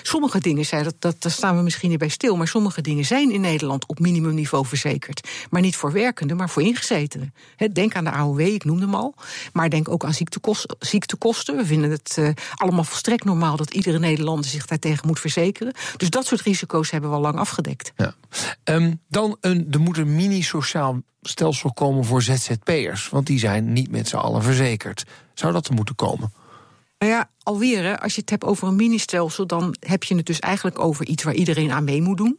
Sommige 0.02 0.40
dingen 0.40 0.64
zijn, 0.64 0.84
dat, 0.84 0.94
dat, 0.98 1.22
daar 1.22 1.32
staan 1.32 1.56
we 1.56 1.62
misschien 1.62 1.90
niet 1.90 1.98
bij 1.98 2.08
stil, 2.08 2.37
maar 2.37 2.48
sommige 2.48 2.80
dingen 2.80 3.04
zijn 3.04 3.30
in 3.30 3.40
Nederland 3.40 3.87
op 3.87 3.98
minimumniveau 3.98 4.66
verzekerd. 4.66 5.28
Maar 5.50 5.60
niet 5.60 5.76
voor 5.76 5.92
werkenden, 5.92 6.37
maar 6.37 6.50
voor 6.50 6.62
ingezetenen. 6.62 7.34
denk 7.72 7.94
aan 7.94 8.04
de 8.04 8.10
AOW, 8.10 8.40
ik 8.40 8.64
noemde 8.64 8.84
hem 8.84 8.94
al. 8.94 9.14
Maar 9.52 9.70
denk 9.70 9.88
ook 9.88 10.04
aan 10.04 10.14
ziektekosten. 10.78 11.56
We 11.56 11.66
vinden 11.66 11.90
het 11.90 12.16
uh, 12.18 12.28
allemaal 12.54 12.84
volstrekt 12.84 13.25
normaal 13.25 13.56
dat 13.56 13.75
iedere 13.75 13.98
Nederlander 13.98 14.50
zich 14.50 14.66
daartegen 14.66 15.06
moet 15.06 15.20
verzekeren. 15.20 15.72
Dus 15.96 16.10
dat 16.10 16.26
soort 16.26 16.40
risico's 16.40 16.90
hebben 16.90 17.10
we 17.10 17.16
al 17.16 17.22
lang 17.22 17.38
afgedekt. 17.38 17.92
Ja. 17.96 18.14
Um, 18.64 19.00
dan 19.08 19.37
een, 19.40 19.68
er 19.70 19.80
moet 19.80 19.98
een 19.98 20.14
mini-sociaal 20.14 21.02
stelsel 21.22 21.72
komen 21.72 22.04
voor 22.04 22.22
ZZP'ers. 22.22 23.08
Want 23.08 23.26
die 23.26 23.38
zijn 23.38 23.72
niet 23.72 23.90
met 23.90 24.08
z'n 24.08 24.16
allen 24.16 24.42
verzekerd. 24.42 25.04
Zou 25.34 25.52
dat 25.52 25.66
er 25.66 25.75
moeten 25.75 25.94
komen? 25.94 26.32
Nou 26.99 27.12
ja, 27.12 27.31
alweer, 27.43 27.99
als 27.99 28.14
je 28.14 28.21
het 28.21 28.31
hebt 28.31 28.45
over 28.45 28.69
een 28.69 28.76
ministelsel, 28.76 29.47
dan 29.47 29.75
heb 29.81 30.05
je 30.05 30.17
het 30.17 30.26
dus 30.26 30.38
eigenlijk 30.38 30.78
over 30.78 31.07
iets 31.07 31.23
waar 31.23 31.35
iedereen 31.35 31.73
aan 31.73 31.85
mee 31.85 32.02
moet 32.02 32.17
doen. 32.17 32.38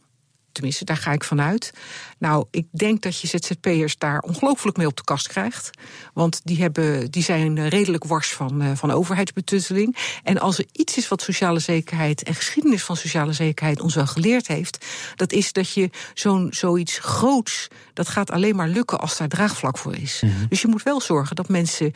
Tenminste, 0.52 0.84
daar 0.84 0.96
ga 0.96 1.12
ik 1.12 1.24
vanuit. 1.24 1.72
Nou, 2.18 2.46
ik 2.50 2.66
denk 2.70 3.02
dat 3.02 3.20
je 3.20 3.26
ZZP'ers 3.26 3.98
daar 3.98 4.20
ongelooflijk 4.20 4.76
mee 4.76 4.86
op 4.86 4.96
de 4.96 5.04
kast 5.04 5.28
krijgt. 5.28 5.70
Want 6.14 6.40
die, 6.44 6.60
hebben, 6.60 7.10
die 7.10 7.22
zijn 7.22 7.68
redelijk 7.68 8.04
wars 8.04 8.32
van, 8.32 8.62
uh, 8.62 8.70
van 8.74 8.90
overheidsbetutteling. 8.90 9.96
En 10.22 10.38
als 10.38 10.58
er 10.58 10.66
iets 10.72 10.96
is 10.96 11.08
wat 11.08 11.22
sociale 11.22 11.58
zekerheid 11.58 12.22
en 12.22 12.34
geschiedenis 12.34 12.84
van 12.84 12.96
sociale 12.96 13.32
zekerheid 13.32 13.80
ons 13.80 13.94
wel 13.94 14.06
geleerd 14.06 14.46
heeft, 14.46 14.86
dat 15.16 15.32
is 15.32 15.52
dat 15.52 15.72
je 15.72 15.90
zo'n 16.14 16.48
zoiets 16.50 16.98
groots, 16.98 17.68
dat 17.92 18.08
gaat 18.08 18.30
alleen 18.30 18.56
maar 18.56 18.68
lukken 18.68 19.00
als 19.00 19.16
daar 19.16 19.28
draagvlak 19.28 19.78
voor 19.78 19.96
is. 19.96 20.20
Mm 20.24 20.30
-hmm. 20.30 20.46
Dus 20.48 20.60
je 20.62 20.68
moet 20.68 20.82
wel 20.82 21.00
zorgen 21.00 21.36
dat 21.36 21.48
mensen 21.48 21.92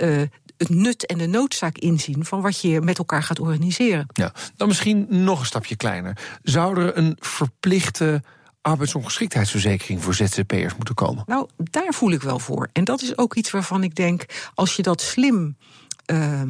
uh, 0.00 0.22
het 0.56 0.68
nut 0.68 1.06
en 1.06 1.18
de 1.18 1.26
noodzaak 1.26 1.78
inzien 1.78 2.24
van 2.24 2.40
wat 2.40 2.60
je 2.60 2.80
met 2.80 2.98
elkaar 2.98 3.22
gaat 3.22 3.40
organiseren. 3.40 4.06
Ja, 4.12 4.32
dan 4.56 4.68
misschien 4.68 5.06
nog 5.08 5.40
een 5.40 5.46
stapje 5.46 5.76
kleiner. 5.76 6.18
Zou 6.42 6.80
er 6.80 6.96
een 6.96 7.16
verplichte 7.20 8.22
arbeidsongeschiktheidsverzekering 8.60 10.02
voor 10.02 10.14
ZZP'ers 10.14 10.74
moeten 10.76 10.94
komen? 10.94 11.24
Nou, 11.26 11.48
daar 11.56 11.94
voel 11.94 12.10
ik 12.10 12.22
wel 12.22 12.38
voor. 12.38 12.68
En 12.72 12.84
dat 12.84 13.02
is 13.02 13.18
ook 13.18 13.34
iets 13.34 13.50
waarvan 13.50 13.82
ik 13.82 13.94
denk, 13.94 14.50
als 14.54 14.76
je 14.76 14.82
dat 14.82 15.00
slim. 15.00 15.56
Uh, 16.06 16.42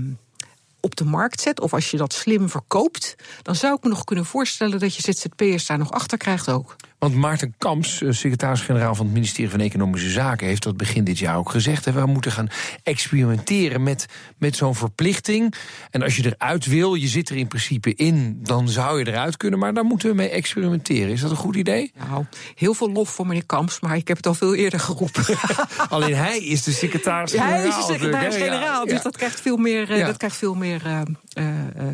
op 0.81 0.97
de 0.97 1.05
markt 1.05 1.41
zet, 1.41 1.61
of 1.61 1.73
als 1.73 1.91
je 1.91 1.97
dat 1.97 2.13
slim 2.13 2.49
verkoopt, 2.49 3.17
dan 3.43 3.55
zou 3.55 3.75
ik 3.75 3.83
me 3.83 3.89
nog 3.89 4.05
kunnen 4.05 4.25
voorstellen 4.25 4.79
dat 4.79 4.95
je 4.95 5.13
ZZP'ers 5.13 5.67
daar 5.67 5.79
nog 5.79 5.91
achter 5.91 6.19
krijgt 6.19 6.51
ook. 6.51 6.77
Want 7.05 7.17
Maarten 7.17 7.55
Kamps, 7.59 8.03
eh, 8.03 8.11
secretaris-generaal 8.11 8.95
van 8.95 9.05
het 9.05 9.15
ministerie 9.15 9.51
van 9.51 9.61
Economische 9.61 10.11
Zaken, 10.11 10.47
heeft 10.47 10.63
dat 10.63 10.77
begin 10.77 11.05
dit 11.05 11.19
jaar 11.19 11.37
ook 11.37 11.51
gezegd. 11.51 11.85
we 11.85 12.07
moeten 12.07 12.33
gaan 12.33 12.49
experimenteren 12.83 13.83
met, 13.83 14.07
met 14.39 14.57
zo'n 14.57 14.75
verplichting. 14.75 15.55
En 15.91 16.03
als 16.03 16.17
je 16.17 16.27
eruit 16.27 16.67
wil, 16.67 16.95
je 16.95 17.07
zit 17.09 17.29
er 17.29 17.37
in 17.37 17.49
principe 17.49 17.95
in, 17.95 18.39
dan 18.43 18.69
zou 18.69 18.99
je 18.99 19.09
eruit 19.09 19.37
kunnen. 19.37 19.59
Maar 19.59 19.75
daar 19.75 19.85
moeten 19.85 20.09
we 20.09 20.15
mee 20.15 20.29
experimenteren. 20.29 21.13
Is 21.13 21.21
dat 21.21 21.31
een 21.31 21.37
goed 21.37 21.57
idee? 21.57 21.93
Nou, 22.09 22.25
heel 22.55 22.75
veel 22.75 22.93
lof 22.93 23.09
voor 23.09 23.27
meneer 23.27 23.47
Kamps, 23.47 23.81
maar 23.81 23.97
ik 23.97 24.09
heb 24.09 24.17
het 24.17 24.27
al 24.27 24.35
veel 24.35 24.55
eerder 24.55 24.81
geroepen. 24.81 25.25
Alleen 25.89 26.15
hij 26.15 26.39
is 26.39 26.63
de 26.63 26.73
secretaris-generaal. 26.73 27.53
Hij 27.53 27.69
is 27.69 27.75
de 27.75 27.93
secretaris-generaal, 27.93 28.87
dus 28.87 29.03
dat 29.03 29.17
krijgt 29.17 29.41
veel 29.41 29.57
meer. 29.57 29.91
Eh, 29.91 30.07
dat 30.07 30.17
krijgt 30.17 30.37
veel 30.37 30.55
meer 30.55 30.83
uh, 30.87 31.01
uh, 31.39 31.89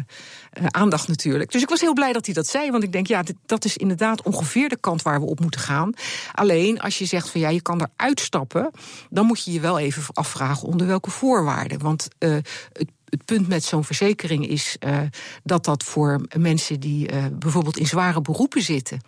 uh, 0.59 0.67
aandacht 0.67 1.09
natuurlijk. 1.09 1.53
Dus 1.53 1.63
ik 1.63 1.69
was 1.69 1.81
heel 1.81 1.93
blij 1.93 2.13
dat 2.13 2.25
hij 2.25 2.35
dat 2.35 2.47
zei, 2.47 2.71
want 2.71 2.83
ik 2.83 2.93
denk, 2.93 3.07
ja, 3.07 3.23
dat 3.47 3.65
is 3.65 3.77
inderdaad 3.77 4.23
ongeveer 4.23 4.69
de 4.69 4.81
kant 4.81 5.03
waar 5.03 5.21
we 5.21 5.27
op 5.27 5.41
moeten 5.41 5.61
gaan. 5.61 5.93
Alleen 6.33 6.81
als 6.81 6.99
je 6.99 7.05
zegt 7.05 7.31
van 7.31 7.41
ja, 7.41 7.49
je 7.49 7.63
kan 7.63 7.89
eruit 7.97 8.21
stappen, 8.21 8.71
dan 9.11 9.27
moet 9.27 9.45
je 9.45 9.53
je 9.53 9.61
wel 9.61 9.79
even 9.79 10.03
afvragen 10.13 10.69
onder 10.69 10.87
welke 10.87 11.11
voorwaarden. 11.11 11.79
Want 11.79 12.09
uh, 12.19 12.31
het 12.73 12.91
het 13.11 13.25
punt 13.25 13.49
met 13.49 13.65
zo'n 13.65 13.85
verzekering 13.85 14.49
is 14.49 14.77
uh, 14.87 14.99
dat 15.45 15.65
dat 15.65 15.85
voor 15.85 16.21
mensen 16.39 16.81
die 16.81 17.09
bijvoorbeeld 17.33 17.79
in 17.79 17.87
zware 17.87 18.21
beroepen 18.21 18.63
zitten. 18.63 19.01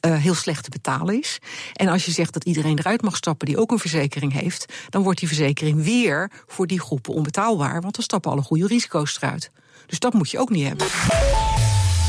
Heel 0.00 0.34
slecht 0.34 0.64
te 0.64 0.70
betalen 0.70 1.18
is. 1.18 1.38
En 1.72 1.88
als 1.88 2.04
je 2.04 2.10
zegt 2.10 2.32
dat 2.32 2.44
iedereen 2.44 2.78
eruit 2.78 3.02
mag 3.02 3.16
stappen 3.16 3.46
die 3.46 3.58
ook 3.58 3.70
een 3.70 3.78
verzekering 3.78 4.32
heeft, 4.32 4.72
dan 4.88 5.02
wordt 5.02 5.18
die 5.18 5.28
verzekering 5.28 5.84
weer 5.84 6.30
voor 6.46 6.66
die 6.66 6.80
groepen 6.80 7.14
onbetaalbaar, 7.14 7.80
want 7.80 7.94
dan 7.94 8.04
stappen 8.04 8.30
alle 8.30 8.42
goede 8.42 8.66
risico's 8.66 9.16
eruit. 9.20 9.50
Dus 9.86 9.98
dat 9.98 10.12
moet 10.12 10.30
je 10.30 10.38
ook 10.38 10.50
niet 10.50 10.66
hebben. 10.66 10.86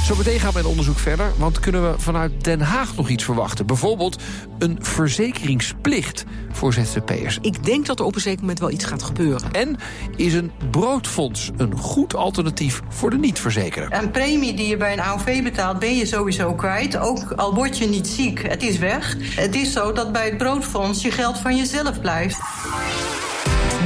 Zo 0.03 0.15
meteen 0.15 0.39
gaan 0.39 0.51
we 0.51 0.57
het 0.57 0.67
onderzoek 0.67 0.99
verder, 0.99 1.31
want 1.37 1.59
kunnen 1.59 1.91
we 1.91 1.99
vanuit 1.99 2.43
Den 2.43 2.61
Haag 2.61 2.95
nog 2.95 3.09
iets 3.09 3.23
verwachten? 3.23 3.65
Bijvoorbeeld 3.65 4.21
een 4.59 4.77
verzekeringsplicht 4.81 6.23
voor 6.51 6.73
ZZP'ers. 6.73 7.37
Ik 7.41 7.65
denk 7.65 7.85
dat 7.85 7.99
er 7.99 8.05
op 8.05 8.15
een 8.15 8.21
zeker 8.21 8.39
moment 8.39 8.59
wel 8.59 8.69
iets 8.69 8.85
gaat 8.85 9.03
gebeuren. 9.03 9.51
En 9.51 9.77
is 10.15 10.33
een 10.33 10.51
broodfonds 10.71 11.51
een 11.57 11.77
goed 11.77 12.15
alternatief 12.15 12.81
voor 12.89 13.09
de 13.09 13.17
niet-verzekerden? 13.17 13.99
Een 13.99 14.11
premie 14.11 14.53
die 14.53 14.67
je 14.67 14.77
bij 14.77 14.93
een 14.93 15.01
AOV 15.01 15.43
betaalt, 15.43 15.79
ben 15.79 15.95
je 15.95 16.05
sowieso 16.05 16.53
kwijt. 16.53 16.97
Ook 16.97 17.31
al 17.31 17.53
word 17.53 17.77
je 17.77 17.87
niet 17.87 18.07
ziek, 18.07 18.47
het 18.47 18.63
is 18.63 18.77
weg. 18.77 19.15
Het 19.19 19.55
is 19.55 19.71
zo 19.71 19.91
dat 19.91 20.11
bij 20.11 20.25
het 20.25 20.37
broodfonds 20.37 21.01
je 21.01 21.11
geld 21.11 21.37
van 21.37 21.57
jezelf 21.57 22.01
blijft. 22.01 22.39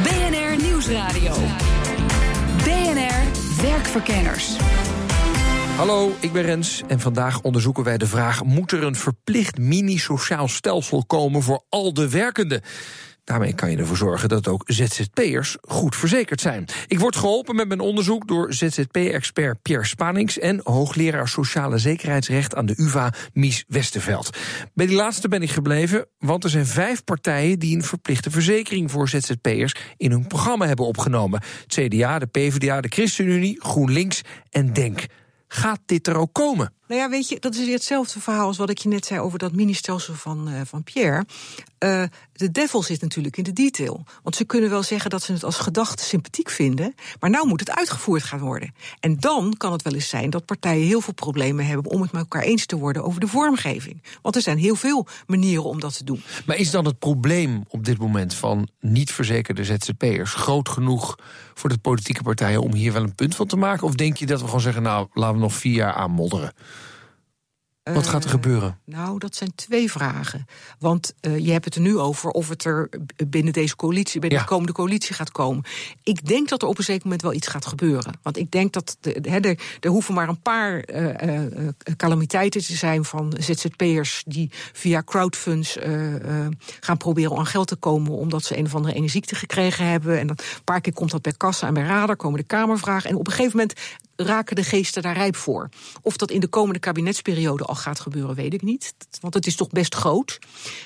BNR 0.04 0.64
Nieuwsradio. 0.64 1.34
BNR 2.64 3.47
Werkverkenners. 3.62 4.58
Hallo, 5.78 6.16
ik 6.20 6.32
ben 6.32 6.44
Rens 6.44 6.84
en 6.88 7.00
vandaag 7.00 7.42
onderzoeken 7.42 7.84
wij 7.84 7.98
de 7.98 8.08
vraag: 8.08 8.44
moet 8.44 8.72
er 8.72 8.84
een 8.84 8.96
verplicht 8.96 9.58
mini-sociaal 9.58 10.48
stelsel 10.48 11.06
komen 11.06 11.42
voor 11.42 11.64
al 11.70 11.94
de 11.94 12.10
werkenden? 12.10 12.62
Daarmee 13.28 13.54
kan 13.54 13.72
je 13.72 13.78
ervoor 13.78 13.98
zorgen 13.98 14.30
dat 14.30 14.48
ook 14.48 14.64
ZZP'ers 14.66 15.58
goed 15.62 15.96
verzekerd 15.96 16.42
zijn. 16.42 16.66
Ik 16.88 17.00
word 17.00 17.16
geholpen 17.16 17.56
met 17.56 17.68
mijn 17.68 17.80
onderzoek 17.80 18.28
door 18.28 18.54
ZZP-expert 18.54 19.62
Pierre 19.62 19.86
Spanings 19.86 20.40
en 20.40 20.60
hoogleraar 20.64 21.28
sociale 21.28 21.78
zekerheidsrecht 21.78 22.56
aan 22.56 22.66
de 22.66 22.74
UVA 22.78 23.14
Mies 23.34 23.66
Westerveld. 23.68 24.38
Bij 24.74 24.86
die 24.86 24.96
laatste 24.96 25.28
ben 25.28 25.42
ik 25.42 25.52
gebleven, 25.52 26.08
want 26.20 26.44
er 26.44 26.50
zijn 26.50 26.66
vijf 26.66 27.04
partijen 27.04 27.60
die 27.60 27.76
een 27.76 27.84
verplichte 27.84 28.32
verzekering 28.32 28.92
voor 28.92 29.10
ZZP'ers 29.10 29.76
in 29.98 30.12
hun 30.12 30.28
programma 30.28 30.68
hebben 30.68 30.86
opgenomen: 30.86 31.42
CDA, 31.66 32.20
de 32.20 32.28
PvdA, 32.28 32.82
de 32.82 32.90
ChristenUnie, 32.90 33.62
GroenLinks 33.62 34.22
en 34.50 34.74
Denk. 34.74 35.06
Gaat 35.48 35.82
dit 35.86 36.08
er 36.08 36.16
ook 36.16 36.34
komen? 36.34 36.74
Nou 36.88 37.02
ja, 37.02 37.10
weet 37.10 37.30
je, 37.30 37.40
dat 37.40 37.56
is 37.56 37.66
weer 37.66 37.74
hetzelfde 37.74 38.20
verhaal 38.20 38.48
als 38.48 38.58
wat 38.58 38.70
ik 38.70 38.78
je 38.78 38.90
net 38.90 39.06
zei 39.06 39.20
over 39.20 39.40
dat 39.40 39.52
ministelsel 39.52 40.14
van, 40.14 40.50
uh, 40.50 40.62
van 40.66 40.84
Pierre. 40.84 41.26
Uh, 41.84 42.04
de 42.34 42.52
devil 42.52 42.84
zit 42.84 43.02
natuurlijk 43.02 43.38
in 43.38 43.44
de 43.44 43.54
detail. 43.54 44.04
Want 44.24 44.36
ze 44.36 44.46
kunnen 44.46 44.70
wel 44.70 44.84
zeggen 44.84 45.10
dat 45.10 45.24
ze 45.24 45.34
het 45.34 45.44
als 45.44 45.58
gedachte 45.58 46.04
sympathiek 46.04 46.50
vinden, 46.50 46.96
maar 47.20 47.30
nou 47.30 47.48
moet 47.48 47.60
het 47.60 47.72
uitgevoerd 47.72 48.24
gaan 48.24 48.40
worden. 48.40 48.74
En 49.00 49.20
dan 49.20 49.54
kan 49.58 49.72
het 49.72 49.82
wel 49.82 49.94
eens 49.94 50.10
zijn 50.10 50.30
dat 50.30 50.46
partijen 50.46 50.86
heel 50.86 51.02
veel 51.02 51.14
problemen 51.14 51.66
hebben 51.66 51.92
om 51.92 52.02
het 52.02 52.12
met 52.12 52.22
elkaar 52.22 52.42
eens 52.42 52.66
te 52.66 52.78
worden 52.78 53.04
over 53.04 53.20
de 53.20 53.28
vormgeving. 53.28 54.04
Want 54.22 54.36
er 54.36 54.42
zijn 54.42 54.58
heel 54.58 54.76
veel 54.76 55.08
manieren 55.28 55.64
om 55.64 55.80
dat 55.80 55.98
te 55.98 56.04
doen. 56.04 56.22
Maar 56.46 56.58
is 56.58 56.72
dan 56.72 56.86
het 56.86 57.00
probleem 57.00 57.64
op 57.68 57.86
dit 57.86 57.98
moment 57.98 58.34
van 58.34 58.68
niet 58.80 59.12
verzekerde 59.12 59.64
ZZP'ers 59.64 60.34
groot 60.34 60.70
genoeg 60.70 61.18
voor 61.54 61.70
de 61.70 61.78
politieke 61.78 62.24
partijen 62.24 62.62
om 62.62 62.74
hier 62.74 62.94
wel 62.94 63.04
een 63.04 63.16
punt 63.16 63.36
van 63.36 63.48
te 63.48 63.58
maken? 63.58 63.88
Of 63.88 63.94
denk 63.94 64.18
je 64.18 64.26
dat 64.26 64.40
we 64.40 64.46
gewoon 64.46 64.62
zeggen, 64.62 64.84
nou, 64.84 65.08
laten 65.14 65.36
we 65.36 65.42
nog 65.42 65.54
vier 65.54 65.74
jaar 65.74 65.94
aanmodderen? 65.94 66.54
Wat 67.94 68.08
gaat 68.08 68.24
er 68.24 68.30
gebeuren? 68.30 68.78
Uh, 68.86 68.98
nou, 68.98 69.20
dat 69.20 69.36
zijn 69.36 69.52
twee 69.56 69.92
vragen. 69.92 70.46
Want 70.80 71.14
uh, 71.22 71.38
je 71.38 71.52
hebt 71.52 71.66
het 71.66 71.76
er 71.76 71.82
nu 71.82 71.98
over 71.98 72.30
of 72.30 72.50
het 72.50 72.64
er 72.64 72.90
binnen 73.28 73.54
deze 73.54 73.76
coalitie, 73.76 74.20
binnen 74.20 74.40
ja. 74.40 74.46
de 74.46 74.52
komende 74.52 74.74
coalitie 74.74 75.16
gaat 75.16 75.32
komen. 75.32 75.64
Ik 76.04 76.28
denk 76.28 76.50
dat 76.50 76.62
er 76.62 76.68
op 76.68 76.78
een 76.78 76.84
zeker 76.84 77.04
moment 77.04 77.22
wel 77.22 77.34
iets 77.34 77.48
gaat 77.48 77.66
gebeuren. 77.66 78.14
Want 78.22 78.38
ik 78.38 78.52
denk 78.52 78.74
dat 78.74 78.98
de, 79.00 79.22
de, 79.22 79.40
de, 79.40 79.58
er 79.80 79.90
hoeven 79.90 80.14
maar 80.14 80.30
een 80.30 80.42
paar 80.42 80.90
uh, 80.94 81.68
calamiteiten 81.98 82.64
te 82.64 82.76
zijn 82.76 83.06
van 83.06 83.34
ZZP'ers 83.40 84.24
die 84.28 84.52
via 84.74 85.04
crowdfunds 85.06 85.78
gaan 86.80 86.98
proberen 86.98 87.38
aan 87.38 87.46
geld 87.46 87.68
te 87.68 87.76
komen 87.76 88.12
omdat 88.12 88.44
ze 88.44 88.58
een 88.58 88.66
of 88.66 88.76
andere 88.76 88.94
ene 88.94 89.08
ziekte 89.08 89.36
gekregen 89.36 89.86
hebben. 89.86 90.20
En 90.20 90.28
dan 90.28 90.38
een 90.40 90.64
paar 90.64 90.82
keer 90.82 90.94
komt 90.94 91.12
dat 91.12 91.22
bij 91.22 91.34
kassa 91.38 91.68
en 91.68 91.74
bij 91.74 91.84
radar, 91.84 92.16
komen 92.16 92.40
de 92.40 92.46
Kamervragen. 92.46 93.10
En 93.10 93.16
op 93.16 93.28
een 93.28 93.34
gegeven 93.34 93.58
moment 93.58 93.80
raken 94.18 94.56
de 94.56 94.64
geesten 94.64 95.02
daar 95.02 95.16
rijp 95.18 95.36
voor. 95.36 95.70
Of 96.02 96.18
dat 96.18 96.32
in 96.32 96.40
de 96.40 96.48
komende 96.48 96.80
kabinetsperiode 96.80 97.64
al 97.64 97.76
gaat 97.76 98.00
gebeuren, 98.00 98.36
weet 98.36 98.54
ik 98.54 98.62
niet. 98.62 98.94
Want 99.22 99.34
het 99.34 99.48
is 99.48 99.56
toch 99.56 99.70
best 99.70 99.96
groot. 99.96 100.40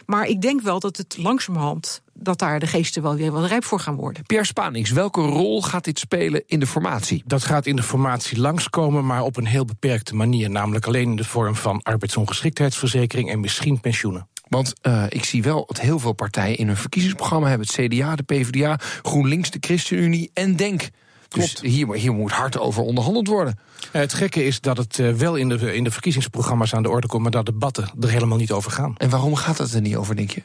Maar 0.05 0.27
ik 0.27 0.41
denk 0.41 0.61
wel 0.61 0.79
dat 0.79 0.97
het 0.97 1.17
langzamerhand 1.17 2.01
dat 2.13 2.39
daar 2.39 2.59
de 2.59 2.67
geesten 2.67 3.01
wel 3.01 3.15
weer 3.15 3.31
wat 3.31 3.45
rijp 3.45 3.63
voor 3.63 3.79
gaan 3.79 3.95
worden. 3.95 4.23
Pierre 4.23 4.45
Spanings, 4.45 4.91
welke 4.91 5.21
rol 5.21 5.63
gaat 5.63 5.83
dit 5.83 5.99
spelen 5.99 6.43
in 6.45 6.59
de 6.59 6.67
formatie? 6.67 7.23
Dat 7.25 7.43
gaat 7.43 7.65
in 7.65 7.75
de 7.75 7.83
formatie 7.83 8.39
langskomen, 8.39 9.05
maar 9.05 9.23
op 9.23 9.37
een 9.37 9.45
heel 9.45 9.65
beperkte 9.65 10.15
manier. 10.15 10.49
Namelijk 10.49 10.85
alleen 10.85 11.09
in 11.09 11.15
de 11.15 11.23
vorm 11.23 11.55
van 11.55 11.81
arbeidsongeschiktheidsverzekering 11.81 13.29
en 13.29 13.39
misschien 13.39 13.79
pensioenen. 13.79 14.27
Want 14.47 14.73
uh, 14.81 15.03
ik 15.09 15.23
zie 15.23 15.43
wel 15.43 15.63
dat 15.65 15.79
heel 15.79 15.99
veel 15.99 16.13
partijen 16.13 16.57
in 16.57 16.67
hun 16.67 16.77
verkiezingsprogramma 16.77 17.47
hebben: 17.47 17.67
het 17.67 17.85
CDA, 17.85 18.15
de 18.15 18.23
PvdA, 18.23 18.79
GroenLinks, 19.01 19.51
de 19.51 19.57
ChristenUnie 19.61 20.31
en 20.33 20.55
Denk. 20.55 20.89
Dus 21.33 21.61
hier, 21.61 21.93
hier, 21.93 22.13
moet 22.13 22.31
hard 22.31 22.59
over 22.59 22.83
onderhandeld 22.83 23.27
worden. 23.27 23.59
Uh, 23.85 23.91
het 23.91 24.13
gekke 24.13 24.45
is 24.45 24.61
dat 24.61 24.77
het 24.77 24.97
uh, 24.97 25.13
wel 25.13 25.35
in 25.35 25.49
de, 25.49 25.75
in 25.75 25.83
de 25.83 25.91
verkiezingsprogramma's 25.91 26.73
aan 26.73 26.83
de 26.83 26.89
orde 26.89 27.07
komt, 27.07 27.21
maar 27.21 27.31
dat 27.31 27.45
debatten 27.45 27.91
er 28.01 28.09
helemaal 28.09 28.37
niet 28.37 28.51
over 28.51 28.71
gaan. 28.71 28.95
En 28.97 29.09
waarom 29.09 29.35
gaat 29.35 29.57
het 29.57 29.73
er 29.73 29.81
niet 29.81 29.95
over, 29.95 30.15
denk 30.15 30.31
je? 30.31 30.43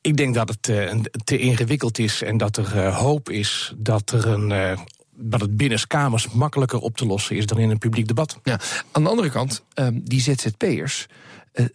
Ik 0.00 0.16
denk 0.16 0.34
dat 0.34 0.48
het 0.48 0.68
uh, 0.68 0.92
te 1.24 1.38
ingewikkeld 1.38 1.98
is 1.98 2.22
en 2.22 2.36
dat 2.36 2.56
er 2.56 2.92
hoop 2.92 3.30
is 3.30 3.74
dat 3.76 4.10
er 4.10 4.26
een 4.26 4.78
dat 5.18 5.40
het 5.40 5.56
binnenskamers 5.56 6.28
makkelijker 6.28 6.78
op 6.78 6.96
te 6.96 7.06
lossen 7.06 7.36
is 7.36 7.46
dan 7.46 7.58
in 7.58 7.70
een 7.70 7.78
publiek 7.78 8.08
debat. 8.08 8.38
Ja, 8.42 8.60
aan 8.92 9.02
de 9.02 9.08
andere 9.08 9.30
kant, 9.30 9.64
um, 9.74 10.00
die 10.04 10.20
ZZP'ers, 10.20 11.06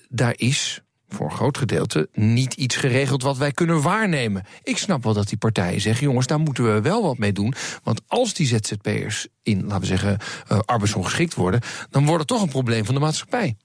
daar 0.09 0.33
is 0.35 0.81
voor 1.13 1.25
een 1.25 1.35
groot 1.35 1.57
gedeelte 1.57 2.09
niet 2.13 2.53
iets 2.53 2.75
geregeld 2.75 3.23
wat 3.23 3.37
wij 3.37 3.51
kunnen 3.51 3.81
waarnemen. 3.81 4.43
Ik 4.63 4.77
snap 4.77 5.03
wel 5.03 5.13
dat 5.13 5.27
die 5.27 5.37
partijen 5.37 5.81
zeggen: 5.81 6.07
jongens, 6.07 6.27
daar 6.27 6.39
moeten 6.39 6.73
we 6.73 6.81
wel 6.81 7.03
wat 7.03 7.17
mee 7.17 7.33
doen. 7.33 7.53
Want 7.83 8.01
als 8.07 8.33
die 8.33 8.47
ZZP'ers 8.47 9.27
in, 9.43 9.61
laten 9.61 9.79
we 9.79 9.85
zeggen, 9.85 10.17
uh, 10.51 10.59
arbeidsongeschikt 10.65 11.33
worden, 11.33 11.61
dan 11.89 12.05
wordt 12.05 12.19
het 12.19 12.27
toch 12.27 12.41
een 12.41 12.49
probleem 12.49 12.85
van 12.85 12.93
de 12.93 13.01
maatschappij. 13.01 13.55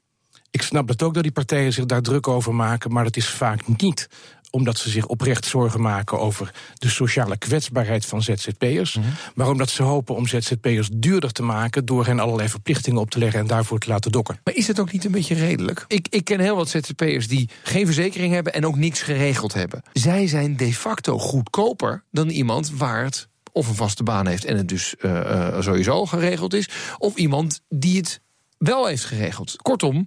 Ik 0.50 0.62
snap 0.62 0.88
het 0.88 1.02
ook 1.02 1.14
dat 1.14 1.22
die 1.22 1.32
partijen 1.32 1.72
zich 1.72 1.86
daar 1.86 2.02
druk 2.02 2.28
over 2.28 2.54
maken, 2.54 2.92
maar 2.92 3.04
het 3.04 3.16
is 3.16 3.28
vaak 3.28 3.66
niet 3.78 4.08
omdat 4.56 4.78
ze 4.78 4.90
zich 4.90 5.06
oprecht 5.06 5.46
zorgen 5.46 5.80
maken 5.80 6.18
over 6.20 6.52
de 6.74 6.88
sociale 6.88 7.36
kwetsbaarheid 7.36 8.06
van 8.06 8.22
ZZP'ers. 8.22 8.96
Mm 8.96 9.02
-hmm. 9.02 9.12
Maar 9.34 9.48
omdat 9.48 9.70
ze 9.70 9.82
hopen 9.82 10.14
om 10.14 10.26
ZZP'ers 10.26 10.88
duurder 10.92 11.32
te 11.32 11.42
maken 11.42 11.84
door 11.84 12.06
hen 12.06 12.20
allerlei 12.20 12.48
verplichtingen 12.48 13.00
op 13.00 13.10
te 13.10 13.18
leggen 13.18 13.40
en 13.40 13.46
daarvoor 13.46 13.78
te 13.78 13.88
laten 13.88 14.12
dokken. 14.12 14.40
Maar 14.44 14.54
is 14.54 14.66
het 14.66 14.80
ook 14.80 14.92
niet 14.92 15.04
een 15.04 15.10
beetje 15.10 15.34
redelijk? 15.34 15.84
Ik, 15.88 16.06
ik 16.10 16.24
ken 16.24 16.40
heel 16.40 16.56
wat 16.56 16.68
ZZP'ers 16.68 17.28
die 17.28 17.48
geen 17.62 17.84
verzekering 17.86 18.32
hebben 18.32 18.52
en 18.52 18.66
ook 18.66 18.76
niks 18.76 19.02
geregeld 19.02 19.54
hebben. 19.54 19.82
Zij 19.92 20.26
zijn 20.26 20.56
de 20.56 20.74
facto 20.74 21.18
goedkoper 21.18 22.04
dan 22.10 22.28
iemand 22.28 22.70
waar 22.70 23.04
het 23.04 23.28
of 23.52 23.68
een 23.68 23.74
vaste 23.74 24.02
baan 24.02 24.26
heeft 24.26 24.44
en 24.44 24.56
het 24.56 24.68
dus 24.68 24.94
uh, 25.00 25.12
uh, 25.12 25.60
sowieso 25.60 26.06
geregeld 26.06 26.54
is, 26.54 26.68
of 26.98 27.16
iemand 27.16 27.60
die 27.68 27.96
het 27.96 28.20
wel 28.58 28.86
heeft 28.86 29.04
geregeld. 29.04 29.56
Kortom, 29.62 30.06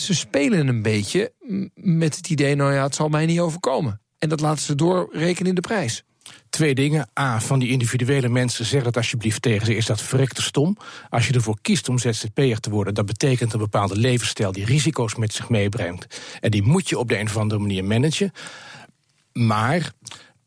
ze 0.00 0.14
spelen 0.14 0.68
een 0.68 0.82
beetje 0.82 1.32
met 1.74 2.16
het 2.16 2.30
idee, 2.30 2.54
nou 2.54 2.72
ja, 2.72 2.82
het 2.82 2.94
zal 2.94 3.08
mij 3.08 3.26
niet 3.26 3.40
overkomen. 3.40 4.00
En 4.18 4.28
dat 4.28 4.40
laten 4.40 4.64
ze 4.64 4.74
doorrekenen 4.74 5.48
in 5.48 5.54
de 5.54 5.60
prijs. 5.60 6.04
Twee 6.50 6.74
dingen. 6.74 7.08
A, 7.20 7.40
van 7.40 7.58
die 7.58 7.70
individuele 7.70 8.28
mensen, 8.28 8.64
zeg 8.64 8.84
het 8.84 8.96
alsjeblieft 8.96 9.42
tegen 9.42 9.66
ze, 9.66 9.76
is 9.76 9.86
dat 9.86 10.02
verrekte 10.02 10.42
stom. 10.42 10.76
Als 11.08 11.26
je 11.26 11.32
ervoor 11.32 11.58
kiest 11.62 11.88
om 11.88 11.98
ZZP'er 11.98 12.60
te 12.60 12.70
worden, 12.70 12.94
dat 12.94 13.06
betekent 13.06 13.52
een 13.52 13.58
bepaalde 13.58 13.96
levensstijl 13.96 14.52
die 14.52 14.64
risico's 14.64 15.14
met 15.14 15.32
zich 15.32 15.48
meebrengt. 15.48 16.20
En 16.40 16.50
die 16.50 16.62
moet 16.62 16.88
je 16.88 16.98
op 16.98 17.08
de 17.08 17.18
een 17.18 17.26
of 17.26 17.36
andere 17.36 17.60
manier 17.60 17.84
managen. 17.84 18.30
Maar 19.32 19.92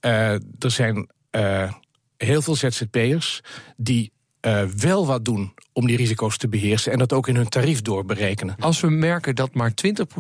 uh, 0.02 0.32
er 0.34 0.72
zijn 0.72 1.10
uh, 1.32 1.72
heel 2.18 2.42
veel 2.42 2.56
ZZP'ers 2.56 3.42
die 3.78 4.12
uh, 4.42 4.64
wel 4.64 5.06
wat 5.06 5.26
doen 5.26 5.54
om 5.74 5.88
die 5.88 5.98
risico's 5.98 6.38
te 6.38 6.48
beheersen 6.48 6.92
en 6.92 6.98
dat 6.98 7.14
ook 7.14 7.28
in 7.28 7.36
hun 7.36 7.50
tarief 7.50 7.82
doorberekenen. 7.82 8.56
Als 8.60 8.80
we 8.80 8.90
merken 8.90 9.36
dat 9.36 9.54
maar 9.54 9.72
20% 9.72 9.74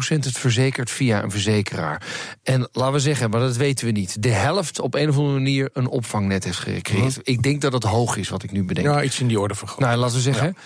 het 0.07 0.37
verzekert 0.37 0.91
via 0.91 1.23
een 1.23 1.31
verzekeraar. 1.31 2.05
En 2.43 2.69
laten 2.71 2.93
we 2.93 2.99
zeggen, 2.99 3.29
maar 3.29 3.39
dat 3.39 3.57
weten 3.57 3.85
we 3.85 3.91
niet. 3.91 4.23
De 4.23 4.29
helft 4.29 4.79
op 4.79 4.93
een 4.93 5.09
of 5.09 5.17
andere 5.17 5.33
manier 5.33 5.69
een 5.73 5.87
opvangnet 5.87 6.43
heeft 6.43 6.57
gecreëerd. 6.57 7.13
Hm. 7.13 7.21
Ik 7.23 7.41
denk 7.41 7.61
dat 7.61 7.73
het 7.73 7.83
hoog 7.83 8.17
is 8.17 8.29
wat 8.29 8.43
ik 8.43 8.51
nu 8.51 8.63
bedenk. 8.63 8.87
Ja, 8.87 9.03
iets 9.03 9.19
in 9.19 9.27
die 9.27 9.39
orde 9.39 9.55
van 9.55 9.69
Nou, 9.77 9.97
laten 9.97 10.15
we 10.15 10.21
zeggen. 10.21 10.47
Ja. 10.47 10.61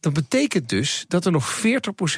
Dat 0.00 0.12
betekent 0.12 0.68
dus 0.68 1.04
dat 1.08 1.24
er 1.24 1.32
nog 1.32 1.60
40% 1.60 1.62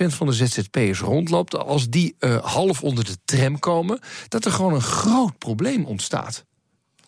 van 0.07 0.27
de 0.27 0.33
ZZP'ers 0.33 1.01
rondloopt. 1.01 1.57
Als 1.57 1.89
die 1.89 2.17
uh, 2.21 2.37
half 2.45 2.83
onder 2.83 3.05
de 3.05 3.17
tram 3.25 3.59
komen, 3.59 3.99
dat 4.29 4.45
er 4.45 4.51
gewoon 4.51 4.75
een 4.75 4.81
groot 4.81 5.39
probleem 5.39 5.85
ontstaat. 5.85 6.45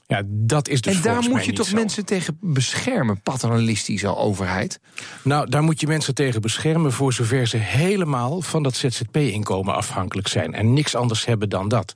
Ja, 0.06 0.22
dat 0.26 0.68
is 0.68 0.80
dus 0.80 0.96
En 0.96 1.02
daar 1.02 1.22
moet 1.22 1.44
je 1.44 1.52
toch 1.52 1.66
zo. 1.66 1.76
mensen 1.76 2.04
tegen 2.04 2.38
beschermen, 2.40 3.20
paternalistische 3.20 4.16
overheid? 4.16 4.80
Nou, 5.22 5.50
daar 5.50 5.62
moet 5.62 5.80
je 5.80 5.86
mensen 5.86 6.14
tegen 6.14 6.40
beschermen 6.40 6.92
voor 6.92 7.12
zover 7.12 7.46
ze 7.46 7.56
helemaal 7.56 8.40
van 8.40 8.62
dat 8.62 8.74
ZZP-inkomen 8.74 9.74
afhankelijk 9.74 10.28
zijn. 10.28 10.54
En 10.54 10.72
niks 10.72 10.94
anders 10.94 11.24
hebben 11.24 11.48
dan 11.48 11.68
dat. 11.68 11.94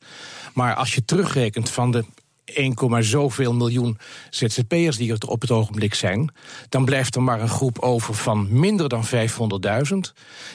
Maar 0.54 0.74
als 0.74 0.94
je 0.94 1.04
terugrekent 1.04 1.70
van 1.70 1.90
de 1.90 2.04
1, 2.54 3.04
zoveel 3.04 3.54
miljoen 3.54 3.98
ZZP'ers 4.30 4.96
die 4.96 5.12
er 5.12 5.28
op 5.28 5.40
het 5.40 5.50
ogenblik 5.50 5.94
zijn, 5.94 6.32
dan 6.68 6.84
blijft 6.84 7.14
er 7.14 7.22
maar 7.22 7.40
een 7.40 7.48
groep 7.48 7.78
over 7.78 8.14
van 8.14 8.46
minder 8.50 8.88
dan 8.88 9.04
500.000 9.06 9.96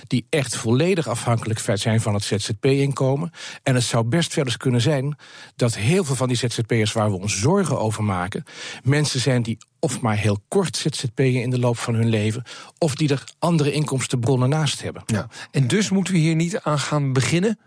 die 0.08 0.26
echt 0.30 0.56
volledig 0.56 1.08
afhankelijk 1.08 1.60
zijn 1.74 2.02
van 2.02 2.14
het 2.14 2.24
ZZP-inkomen. 2.24 3.32
En 3.64 3.76
het 3.76 3.84
zou 3.84 4.04
best 4.04 4.34
wel 4.36 4.46
eens 4.46 4.58
kunnen 4.58 4.82
zijn 4.82 5.18
dat 5.56 5.76
heel 5.76 6.04
veel 6.04 6.16
van 6.16 6.28
die 6.28 6.38
ZZP'ers 6.38 6.94
waar 6.94 7.12
we 7.12 7.20
ons 7.20 7.40
zorgen 7.40 7.80
over 7.80 8.04
maken, 8.04 8.44
mensen 8.84 9.20
zijn 9.20 9.44
die 9.44 9.58
of 9.80 10.02
maar 10.02 10.18
heel 10.18 10.40
kort 10.48 10.78
ZZP'en 10.78 11.42
in 11.42 11.50
de 11.50 11.60
loop 11.60 11.78
van 11.78 11.96
hun 11.96 12.10
leven, 12.10 12.44
of 12.78 12.96
die 12.96 13.10
er 13.10 13.24
andere 13.40 13.72
inkomstenbronnen 13.72 14.50
naast 14.50 14.82
hebben. 14.82 15.04
Ja. 15.06 15.28
En 15.52 15.68
dus 15.68 15.90
moeten 15.90 16.14
we 16.14 16.20
hier 16.20 16.36
niet 16.36 16.60
aan 16.60 16.80
gaan 16.80 17.14
beginnen? 17.14 17.60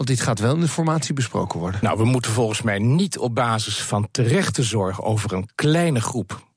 Want 0.00 0.12
dit 0.12 0.20
gaat 0.20 0.38
wel 0.38 0.54
in 0.54 0.60
de 0.60 0.68
formatie 0.68 1.14
besproken 1.14 1.60
worden. 1.60 1.80
Nou, 1.82 1.98
we 1.98 2.04
moeten 2.04 2.30
volgens 2.30 2.62
mij 2.62 2.78
niet 2.78 3.18
op 3.18 3.34
basis 3.34 3.82
van 3.82 4.08
terechte 4.10 4.62
zorg 4.62 5.02
over 5.02 5.32
een 5.32 5.48
kleine 5.54 6.00
groep 6.00 6.48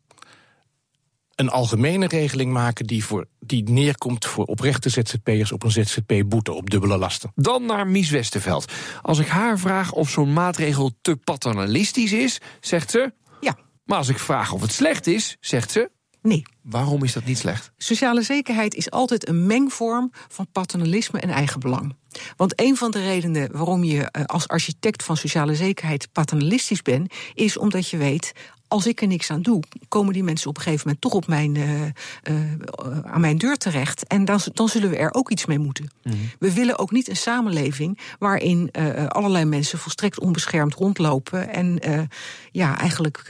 een 1.36 1.50
algemene 1.50 2.08
regeling 2.08 2.52
maken 2.52 2.86
die, 2.86 3.06
voor, 3.06 3.26
die 3.40 3.70
neerkomt 3.70 4.26
voor 4.26 4.46
oprechte 4.46 4.90
ZZP'ers 4.90 5.52
op 5.52 5.64
een 5.64 5.72
ZZP-boete 5.72 6.52
op 6.52 6.70
dubbele 6.70 6.98
lasten. 6.98 7.32
Dan 7.36 7.66
naar 7.66 7.88
Mies 7.88 8.10
Westerveld. 8.10 8.72
Als 9.02 9.20
ik 9.20 9.28
haar 9.28 9.60
vraag 9.60 9.92
of 9.92 10.10
zo'n 10.10 10.34
maatregel 10.34 10.92
te 11.02 11.16
paternalistisch 11.16 12.14
is, 12.14 12.42
zegt 12.60 12.92
ze. 12.92 13.14
Ja. 13.40 13.58
Maar 13.86 13.98
als 13.98 14.10
ik 14.10 14.20
vraag 14.20 14.52
of 14.52 14.62
het 14.62 14.72
slecht 14.72 15.08
is, 15.08 15.38
zegt 15.40 15.72
ze. 15.72 15.92
Nee. 16.24 16.44
Waarom 16.62 17.04
is 17.04 17.14
dat 17.14 17.26
niet 17.26 17.38
slecht? 17.38 17.72
Sociale 17.78 18.22
zekerheid 18.22 18.76
is 18.76 18.92
altijd 18.92 19.28
een 19.28 19.46
mengvorm 19.46 20.12
van 20.28 20.48
paternalisme 20.52 21.20
en 21.20 21.30
eigenbelang. 21.30 21.96
Want 22.38 22.62
een 22.62 22.78
van 22.78 22.92
de 22.92 23.00
redenen 23.00 23.52
waarom 23.52 23.84
je 23.84 24.12
als 24.12 24.48
architect 24.48 25.04
van 25.04 25.18
sociale 25.18 25.56
zekerheid 25.56 26.08
paternalistisch 26.12 26.82
bent, 26.82 27.14
is 27.34 27.58
omdat 27.58 27.90
je 27.90 27.98
weet. 27.98 28.34
Als 28.74 28.88
ik 28.88 29.02
er 29.02 29.08
niks 29.08 29.32
aan 29.32 29.42
doe, 29.42 29.64
komen 29.88 30.14
die 30.14 30.24
mensen 30.24 30.50
op 30.50 30.58
een 30.58 30.64
gegeven 30.64 30.84
moment 30.86 31.02
toch 31.04 31.14
op 31.14 31.28
mijn, 31.28 31.56
uh, 31.56 31.82
uh, 31.82 31.92
aan 33.04 33.22
mijn 33.22 33.38
deur 33.38 33.58
terecht. 33.58 34.08
En 34.08 34.26
dan, 34.26 34.40
dan 34.54 34.68
zullen 34.68 34.90
we 34.90 34.98
er 34.98 35.14
ook 35.14 35.32
iets 35.32 35.46
mee 35.46 35.60
moeten. 35.60 35.92
Mm 36.04 36.12
-hmm. 36.12 36.30
We 36.40 36.54
willen 36.54 36.80
ook 36.80 36.92
niet 36.92 37.10
een 37.10 37.16
samenleving 37.16 38.00
waarin 38.20 38.70
uh, 38.72 39.08
allerlei 39.08 39.46
mensen 39.46 39.80
volstrekt 39.80 40.20
onbeschermd 40.20 40.74
rondlopen. 40.74 41.50
En 41.50 41.80
ja, 42.52 42.80
eigenlijk 42.80 43.24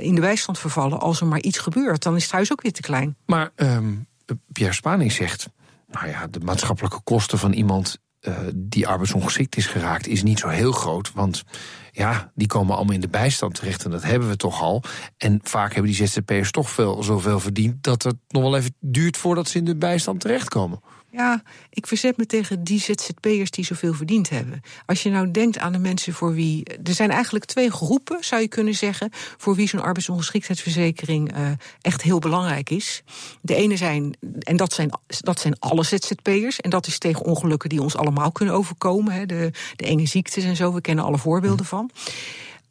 in 0.00 0.14
de 0.14 0.20
bijstand 0.20 0.58
vervallen 0.58 1.00
als 1.00 1.20
er 1.20 1.26
maar 1.26 1.40
iets 1.40 1.58
gebeurt. 1.58 2.02
Dan 2.02 2.16
is 2.16 2.22
het 2.22 2.32
huis 2.32 2.52
ook 2.52 2.62
weer 2.62 2.72
te 2.72 2.80
klein. 2.80 3.16
Maar 3.26 3.50
um, 3.56 4.06
Pierre 4.52 4.74
Spaning 4.74 5.12
zegt. 5.12 5.48
Nou 5.90 6.08
ja, 6.08 6.26
de 6.26 6.40
maatschappelijke 6.40 7.00
kosten 7.04 7.38
van 7.38 7.52
iemand 7.52 7.98
uh, 8.20 8.38
die 8.54 8.86
arbeidsongeschikt 8.86 9.56
is 9.56 9.66
geraakt, 9.66 10.06
is 10.06 10.22
niet 10.22 10.38
zo 10.38 10.48
heel 10.48 10.72
groot. 10.72 11.12
Want 11.12 11.44
ja, 11.92 12.32
die 12.34 12.46
komen 12.46 12.76
allemaal 12.76 12.94
in 12.94 13.00
de 13.00 13.08
bijstand 13.08 13.54
terecht 13.54 13.84
en 13.84 13.90
dat 13.90 14.02
hebben 14.02 14.28
we 14.28 14.36
toch 14.36 14.62
al. 14.62 14.82
En 15.16 15.40
vaak 15.42 15.74
hebben 15.74 15.92
die 15.92 16.06
ZZP'ers 16.06 16.50
toch 16.50 16.70
veel, 16.70 17.02
zoveel 17.02 17.40
verdiend 17.40 17.82
dat 17.82 18.02
het 18.02 18.16
nog 18.28 18.42
wel 18.42 18.56
even 18.56 18.74
duurt 18.80 19.16
voordat 19.16 19.48
ze 19.48 19.58
in 19.58 19.64
de 19.64 19.76
bijstand 19.76 20.20
terechtkomen. 20.20 20.80
Ja, 21.18 21.42
ik 21.70 21.86
verzet 21.86 22.16
me 22.16 22.26
tegen 22.26 22.64
die 22.64 22.80
ZZP'ers 22.80 23.50
die 23.50 23.64
zoveel 23.64 23.94
verdiend 23.94 24.30
hebben. 24.30 24.60
Als 24.86 25.02
je 25.02 25.10
nou 25.10 25.30
denkt 25.30 25.58
aan 25.58 25.72
de 25.72 25.78
mensen 25.78 26.12
voor 26.12 26.34
wie. 26.34 26.64
Er 26.64 26.94
zijn 26.94 27.10
eigenlijk 27.10 27.44
twee 27.44 27.70
groepen, 27.70 28.24
zou 28.24 28.40
je 28.40 28.48
kunnen 28.48 28.74
zeggen. 28.74 29.10
voor 29.12 29.54
wie 29.54 29.68
zo'n 29.68 29.82
arbeidsongeschiktheidsverzekering 29.82 31.36
uh, 31.36 31.50
echt 31.80 32.02
heel 32.02 32.18
belangrijk 32.18 32.70
is. 32.70 33.02
De 33.40 33.54
ene 33.54 33.76
zijn, 33.76 34.16
en 34.40 34.56
dat 34.56 34.72
zijn, 34.72 34.90
dat 35.06 35.40
zijn 35.40 35.58
alle 35.58 35.84
ZZP'ers. 35.84 36.60
En 36.60 36.70
dat 36.70 36.86
is 36.86 36.98
tegen 36.98 37.24
ongelukken 37.24 37.68
die 37.68 37.82
ons 37.82 37.96
allemaal 37.96 38.32
kunnen 38.32 38.54
overkomen. 38.54 39.12
Hè, 39.12 39.26
de, 39.26 39.50
de 39.76 39.86
enge 39.86 40.06
ziektes 40.06 40.44
en 40.44 40.56
zo, 40.56 40.72
we 40.72 40.80
kennen 40.80 41.04
alle 41.04 41.18
voorbeelden 41.18 41.66
van. 41.66 41.90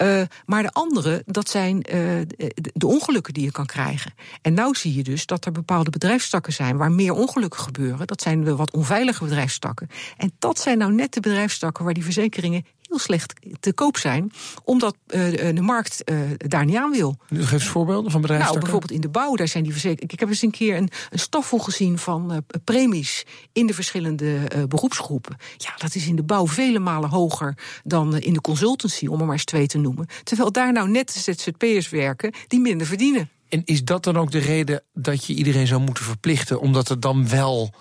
Uh, 0.03 0.21
maar 0.45 0.63
de 0.63 0.71
andere, 0.71 1.23
dat 1.25 1.49
zijn 1.49 1.79
de, 1.79 2.27
de, 2.73 2.87
ongelukken 2.87 3.33
die 3.33 3.43
je 3.43 3.51
kan 3.51 3.65
krijgen. 3.65 4.13
En 4.41 4.53
nou 4.53 4.75
zie 4.75 4.95
je 4.95 5.03
dus 5.03 5.25
dat 5.25 5.45
er 5.45 5.51
bepaalde 5.51 5.89
bedrijfstakken 5.89 6.53
zijn 6.53 6.77
waar 6.77 6.91
meer 6.91 7.13
ongelukken 7.13 7.59
gebeuren. 7.59 8.07
Dat 8.07 8.21
zijn 8.21 8.43
de 8.43 8.55
wat 8.55 8.71
onveilige 8.71 9.23
bedrijfstakken. 9.23 9.87
En 10.17 10.31
dat 10.39 10.59
zijn 10.59 10.77
nou 10.77 10.93
net 10.93 11.13
de 11.13 11.19
bedrijfstakken 11.19 11.83
waar 11.83 11.93
die 11.93 12.03
verzekeringen 12.03 12.65
heel 12.87 12.99
slecht 12.99 13.33
te 13.59 13.73
koop 13.73 13.97
zijn, 13.97 14.31
omdat 14.63 14.95
de 15.05 15.61
markt 15.61 16.03
daar 16.37 16.65
niet 16.65 16.75
aan 16.75 16.91
wil. 16.91 17.17
Geef 17.29 17.51
eens 17.51 17.67
voorbeelden 17.67 18.11
van 18.11 18.21
bedrijven. 18.21 18.47
Nou, 18.47 18.59
bijvoorbeeld 18.59 18.91
in 18.91 19.01
de 19.01 19.09
bouw, 19.09 19.35
daar 19.35 19.47
zijn 19.47 19.63
die 19.63 19.71
verzekeringen. 19.71 20.13
Ik 20.13 20.19
heb 20.19 20.29
eens 20.29 20.41
een 20.41 20.51
keer 20.51 20.77
een, 20.77 20.89
een 21.09 21.19
staffel 21.19 21.57
gezien 21.57 21.97
van 21.97 22.43
premies 22.63 23.25
in 23.53 23.67
de 23.67 23.73
verschillende 23.73 24.39
beroepsgroepen. 24.69 25.37
Ja, 25.57 25.73
dat 25.77 25.95
is 25.95 26.07
in 26.07 26.15
de 26.15 26.23
bouw 26.23 26.47
vele 26.47 26.79
malen 26.79 27.09
hoger 27.09 27.57
dan 27.83 28.17
in 28.17 28.33
de 28.33 28.41
consultancy, 28.41 29.07
om 29.07 29.19
er 29.19 29.25
maar 29.25 29.33
eens 29.33 29.43
twee 29.43 29.67
te 29.67 29.77
noemen. 29.77 30.07
Terwijl 30.23 30.51
daar 30.51 30.71
nou 30.71 30.89
net 30.89 31.13
de 31.13 31.19
ZZP'ers 31.19 31.89
werken 31.89 32.33
die 32.47 32.59
minder 32.59 32.87
verdienen. 32.87 33.29
En 33.49 33.61
is 33.65 33.83
dat 33.83 34.03
dan 34.03 34.17
ook 34.17 34.31
de 34.31 34.39
reden 34.39 34.83
dat 34.93 35.25
je 35.25 35.33
iedereen 35.33 35.67
zou 35.67 35.81
moeten 35.81 36.03
verplichten, 36.03 36.59
omdat 36.59 36.89
er 36.89 36.99
dan 36.99 37.29
wel 37.29 37.73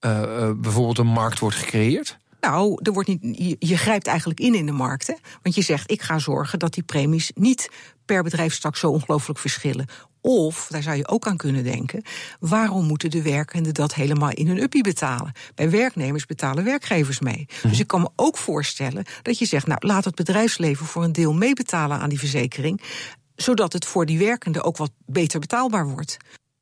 uh, 0.00 0.50
bijvoorbeeld 0.56 0.98
een 0.98 1.06
markt 1.06 1.38
wordt 1.38 1.56
gecreëerd? 1.56 2.18
Nou, 2.40 2.78
er 2.82 2.92
wordt 2.92 3.08
niet, 3.08 3.38
je, 3.38 3.56
je, 3.58 3.76
grijpt 3.76 4.06
eigenlijk 4.06 4.40
in 4.40 4.54
in 4.54 4.66
de 4.66 4.72
markt. 4.72 5.06
Hè? 5.06 5.14
Want 5.42 5.54
je 5.54 5.62
zegt, 5.62 5.90
ik 5.90 6.02
ga 6.02 6.18
zorgen 6.18 6.58
dat 6.58 6.74
die 6.74 6.82
premies 6.82 7.30
niet 7.34 7.70
per 8.04 8.22
bedrijf 8.22 8.54
straks 8.54 8.80
zo 8.80 8.90
ongelooflijk 8.90 9.38
verschillen. 9.38 9.86
Of, 10.20 10.66
daar 10.70 10.82
zou 10.82 10.96
je 10.96 11.08
ook 11.08 11.26
aan 11.26 11.36
kunnen 11.36 11.64
denken, 11.64 12.02
waarom 12.40 12.86
moeten 12.86 13.10
de 13.10 13.22
werkenden 13.22 13.74
dat 13.74 13.94
helemaal 13.94 14.30
in 14.30 14.46
hun 14.46 14.62
uppie 14.62 14.82
betalen? 14.82 15.32
Bij 15.54 15.70
werknemers 15.70 16.26
betalen 16.26 16.64
werkgevers 16.64 17.20
mee. 17.20 17.46
Dus 17.46 17.70
mhm. 17.70 17.80
ik 17.80 17.86
kan 17.86 18.00
me 18.00 18.10
ook 18.16 18.36
voorstellen 18.36 19.04
dat 19.22 19.38
je 19.38 19.46
zegt, 19.46 19.66
nou 19.66 19.86
laat 19.86 20.04
het 20.04 20.14
bedrijfsleven 20.14 20.86
voor 20.86 21.04
een 21.04 21.12
deel 21.12 21.32
meebetalen 21.32 21.98
aan 21.98 22.08
die 22.08 22.18
verzekering 22.18 22.80
zodat 23.36 23.72
het 23.72 23.84
voor 23.84 24.06
die 24.06 24.18
werkenden 24.18 24.64
ook 24.64 24.76
wat 24.76 24.90
beter 25.06 25.40
betaalbaar 25.40 25.88
wordt 25.88 26.16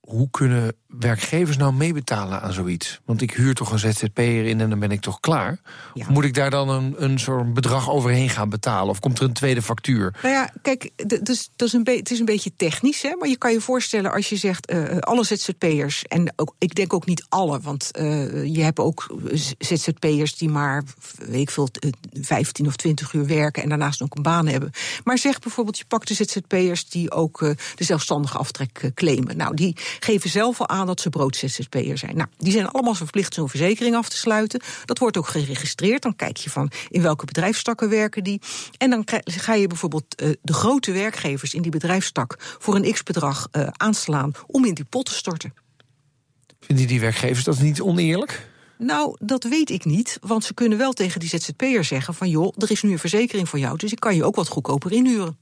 hoe 0.08 0.30
kunnen 0.30 0.72
werkgevers 0.86 1.56
nou 1.56 1.72
meebetalen 1.72 2.40
aan 2.42 2.52
zoiets? 2.52 3.00
Want 3.04 3.22
ik 3.22 3.30
huur 3.30 3.54
toch 3.54 3.72
een 3.72 3.78
ZZP'er 3.78 4.46
in 4.46 4.60
en 4.60 4.70
dan 4.70 4.78
ben 4.78 4.90
ik 4.90 5.00
toch 5.00 5.20
klaar? 5.20 5.60
Of 5.94 6.08
moet 6.08 6.24
ik 6.24 6.34
daar 6.34 6.50
dan 6.50 6.68
een, 6.68 6.94
een 7.04 7.18
soort 7.18 7.54
bedrag 7.54 7.90
overheen 7.90 8.28
gaan 8.28 8.48
betalen? 8.48 8.88
Of 8.88 8.98
komt 8.98 9.18
er 9.18 9.24
een 9.24 9.32
tweede 9.32 9.62
factuur? 9.62 10.14
Nou 10.22 10.34
ja, 10.34 10.50
kijk, 10.62 10.90
dus, 11.22 11.50
dat 11.56 11.68
is 11.68 11.72
een 11.72 11.82
het 11.84 12.10
is 12.10 12.18
een 12.18 12.24
beetje 12.24 12.52
technisch, 12.56 13.02
hè, 13.02 13.16
maar 13.18 13.28
je 13.28 13.36
kan 13.36 13.52
je 13.52 13.60
voorstellen 13.60 14.12
als 14.12 14.28
je 14.28 14.36
zegt 14.36 14.72
uh, 14.72 14.98
alle 14.98 15.24
ZZP'ers, 15.24 16.04
en 16.04 16.32
ook, 16.36 16.54
ik 16.58 16.74
denk 16.74 16.92
ook 16.92 17.06
niet 17.06 17.26
alle, 17.28 17.60
want 17.60 17.90
uh, 17.98 18.44
je 18.44 18.62
hebt 18.62 18.78
ook 18.78 19.06
ZZP'ers 19.58 20.36
die 20.36 20.48
maar, 20.48 20.82
weet 21.18 21.40
ik 21.40 21.50
veel, 21.50 21.68
15 22.12 22.66
of 22.66 22.76
20 22.76 23.12
uur 23.12 23.26
werken 23.26 23.62
en 23.62 23.68
daarnaast 23.68 24.02
ook 24.02 24.16
een 24.16 24.22
baan 24.22 24.46
hebben. 24.46 24.70
Maar 25.04 25.18
zeg 25.18 25.38
bijvoorbeeld, 25.38 25.78
je 25.78 25.84
pakt 25.88 26.08
de 26.08 26.14
ZZP'ers 26.14 26.88
die 26.88 27.10
ook 27.10 27.40
uh, 27.40 27.50
de 27.74 27.84
zelfstandige 27.84 28.38
aftrek 28.38 28.90
claimen. 28.94 29.36
Nou, 29.36 29.54
die 29.54 29.76
geven 29.98 30.30
zelf 30.30 30.60
al 30.60 30.68
aan 30.68 30.86
dat 30.86 31.00
ze 31.00 31.10
brood-ZZP'er 31.10 31.98
zijn. 31.98 32.16
Nou, 32.16 32.28
die 32.36 32.52
zijn 32.52 32.68
allemaal 32.68 32.94
verplicht 32.94 33.34
zo'n 33.34 33.48
verzekering 33.48 33.96
af 33.96 34.08
te 34.08 34.16
sluiten. 34.16 34.60
Dat 34.84 34.98
wordt 34.98 35.16
ook 35.16 35.28
geregistreerd. 35.28 36.02
Dan 36.02 36.16
kijk 36.16 36.36
je 36.36 36.50
van 36.50 36.70
in 36.88 37.02
welke 37.02 37.24
bedrijfstakken 37.24 37.88
werken 37.88 38.24
die. 38.24 38.40
En 38.78 38.90
dan 38.90 39.08
ga 39.24 39.54
je 39.54 39.66
bijvoorbeeld 39.66 40.22
uh, 40.22 40.32
de 40.42 40.52
grote 40.52 40.92
werkgevers 40.92 41.54
in 41.54 41.62
die 41.62 41.70
bedrijfstak 41.70 42.36
voor 42.38 42.76
een 42.76 42.92
x-bedrag 42.92 43.48
uh, 43.52 43.68
aanslaan 43.72 44.32
om 44.46 44.64
in 44.64 44.74
die 44.74 44.84
pot 44.84 45.04
te 45.04 45.14
storten. 45.14 45.54
Vinden 46.60 46.86
die 46.86 47.00
werkgevers 47.00 47.44
dat 47.44 47.60
niet 47.60 47.80
oneerlijk? 47.80 48.48
Nou, 48.78 49.16
dat 49.20 49.44
weet 49.44 49.70
ik 49.70 49.84
niet. 49.84 50.18
Want 50.20 50.44
ze 50.44 50.54
kunnen 50.54 50.78
wel 50.78 50.92
tegen 50.92 51.20
die 51.20 51.28
ZZP'er 51.28 51.84
zeggen: 51.84 52.14
van 52.14 52.28
joh, 52.28 52.54
er 52.56 52.70
is 52.70 52.82
nu 52.82 52.92
een 52.92 52.98
verzekering 52.98 53.48
voor 53.48 53.58
jou, 53.58 53.76
dus 53.76 53.92
ik 53.92 54.00
kan 54.00 54.14
je 54.14 54.24
ook 54.24 54.36
wat 54.36 54.48
goedkoper 54.48 54.92
inhuren. 54.92 55.38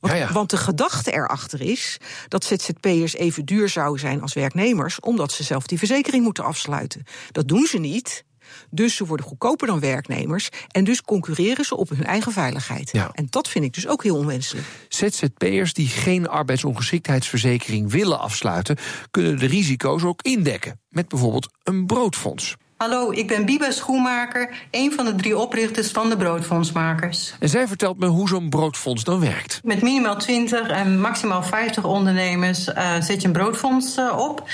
Want, 0.00 0.30
want, 0.30 0.50
de 0.50 0.56
gedachte 0.56 1.12
erachter 1.12 1.60
is 1.60 1.96
dat 2.28 2.44
ZZP'ers 2.44 3.14
even 3.14 3.44
duur 3.44 3.68
zouden 3.68 4.00
zijn 4.00 4.22
als 4.22 4.32
werknemers, 4.32 5.00
omdat 5.00 5.32
ze 5.32 5.42
zelf 5.42 5.66
die 5.66 5.78
verzekering 5.78 6.24
moeten 6.24 6.44
afsluiten. 6.44 7.02
Dat 7.32 7.48
doen 7.48 7.66
ze 7.66 7.78
niet. 7.78 8.24
Dus 8.70 8.96
ze 8.96 9.06
worden 9.06 9.26
goedkoper 9.26 9.66
dan 9.66 9.80
werknemers. 9.80 10.48
En 10.68 10.84
dus 10.84 11.02
concurreren 11.02 11.64
ze 11.64 11.76
op 11.76 11.88
hun 11.88 12.04
eigen 12.04 12.32
veiligheid. 12.32 12.90
Ja. 12.92 13.10
En 13.12 13.26
dat 13.30 13.48
vind 13.48 13.64
ik 13.64 13.74
dus 13.74 13.86
ook 13.86 14.02
heel 14.02 14.16
onwenselijk. 14.16 14.66
ZZP'ers 14.88 15.72
die 15.72 15.88
geen 15.88 16.28
arbeidsongeschiktheidsverzekering 16.28 17.90
willen 17.90 18.18
afsluiten, 18.18 18.76
kunnen 19.10 19.38
de 19.38 19.46
risico's 19.46 20.02
ook 20.02 20.22
indekken. 20.22 20.80
Met 20.88 21.08
bijvoorbeeld 21.08 21.48
een 21.62 21.86
broodfonds. 21.86 22.56
Hallo, 22.76 23.10
ik 23.10 23.26
ben 23.26 23.44
Biba 23.44 23.70
Schoenmaker, 23.70 24.66
een 24.70 24.92
van 24.92 25.04
de 25.04 25.14
drie 25.14 25.38
oprichters 25.38 25.90
van 25.90 26.08
de 26.08 26.16
Broodfondsmakers. 26.16 27.34
En 27.38 27.48
zij 27.48 27.66
vertelt 27.66 27.98
me 27.98 28.06
hoe 28.06 28.28
zo'n 28.28 28.48
broodfonds 28.48 29.04
dan 29.04 29.20
werkt. 29.20 29.60
Met 29.64 29.82
minimaal 29.82 30.16
20 30.16 30.68
en 30.68 31.00
maximaal 31.00 31.42
50 31.42 31.84
ondernemers 31.84 32.68
uh, 32.68 33.00
zet 33.00 33.20
je 33.20 33.26
een 33.26 33.32
broodfonds 33.32 33.98
uh, 33.98 34.18
op. 34.18 34.48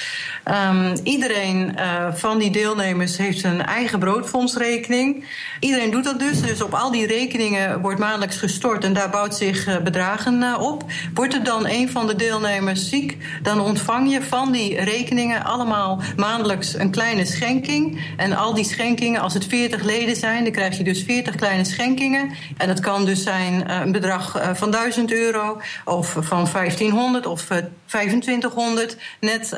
Um, 0.69 0.95
iedereen 1.05 1.75
uh, 1.79 2.13
van 2.13 2.39
die 2.39 2.51
deelnemers 2.51 3.17
heeft 3.17 3.45
een 3.45 3.63
eigen 3.63 3.99
broodfondsrekening. 3.99 5.25
Iedereen 5.61 5.91
doet 5.91 6.05
dat 6.05 6.19
dus. 6.19 6.41
Dus 6.41 6.63
op 6.63 6.75
al 6.75 6.91
die 6.91 7.07
rekeningen 7.07 7.81
wordt 7.81 7.99
maandelijks 7.99 8.37
gestort 8.37 8.85
en 8.85 8.93
daar 8.93 9.11
bouwt 9.11 9.35
zich 9.35 9.83
bedragen 9.83 10.61
op. 10.61 10.85
Wordt 11.15 11.35
er 11.35 11.45
dan 11.45 11.67
een 11.67 11.91
van 11.91 12.07
de 12.07 12.17
deelnemers 12.17 12.89
ziek, 12.89 13.17
dan 13.43 13.61
ontvang 13.61 14.13
je 14.13 14.23
van 14.23 14.53
die 14.53 14.81
rekeningen 14.81 15.45
allemaal 15.45 16.01
maandelijks 16.17 16.75
een 16.75 16.91
kleine 16.91 17.25
schenking. 17.25 18.11
En 18.17 18.33
al 18.33 18.55
die 18.55 18.65
schenkingen, 18.65 19.21
als 19.21 19.35
het 19.35 19.47
40 19.47 19.83
leden 19.83 20.17
zijn, 20.17 20.43
dan 20.45 20.53
krijg 20.53 20.77
je 20.77 20.85
dus 20.85 21.03
40 21.03 21.35
kleine 21.35 21.65
schenkingen. 21.65 22.31
En 22.57 22.69
dat 22.69 22.81
kan 22.81 23.05
dus 23.05 23.23
zijn 23.23 23.65
uh, 23.69 23.81
een 23.85 23.93
bedrag 23.93 24.37
uh, 24.37 24.55
van 24.55 24.71
1000 24.71 25.13
euro, 25.13 25.61
of 25.85 26.17
van 26.21 26.49
1500 26.53 27.27
of 27.27 27.51
uh, 27.51 27.59
2500. 27.87 28.97
Net 29.21 29.51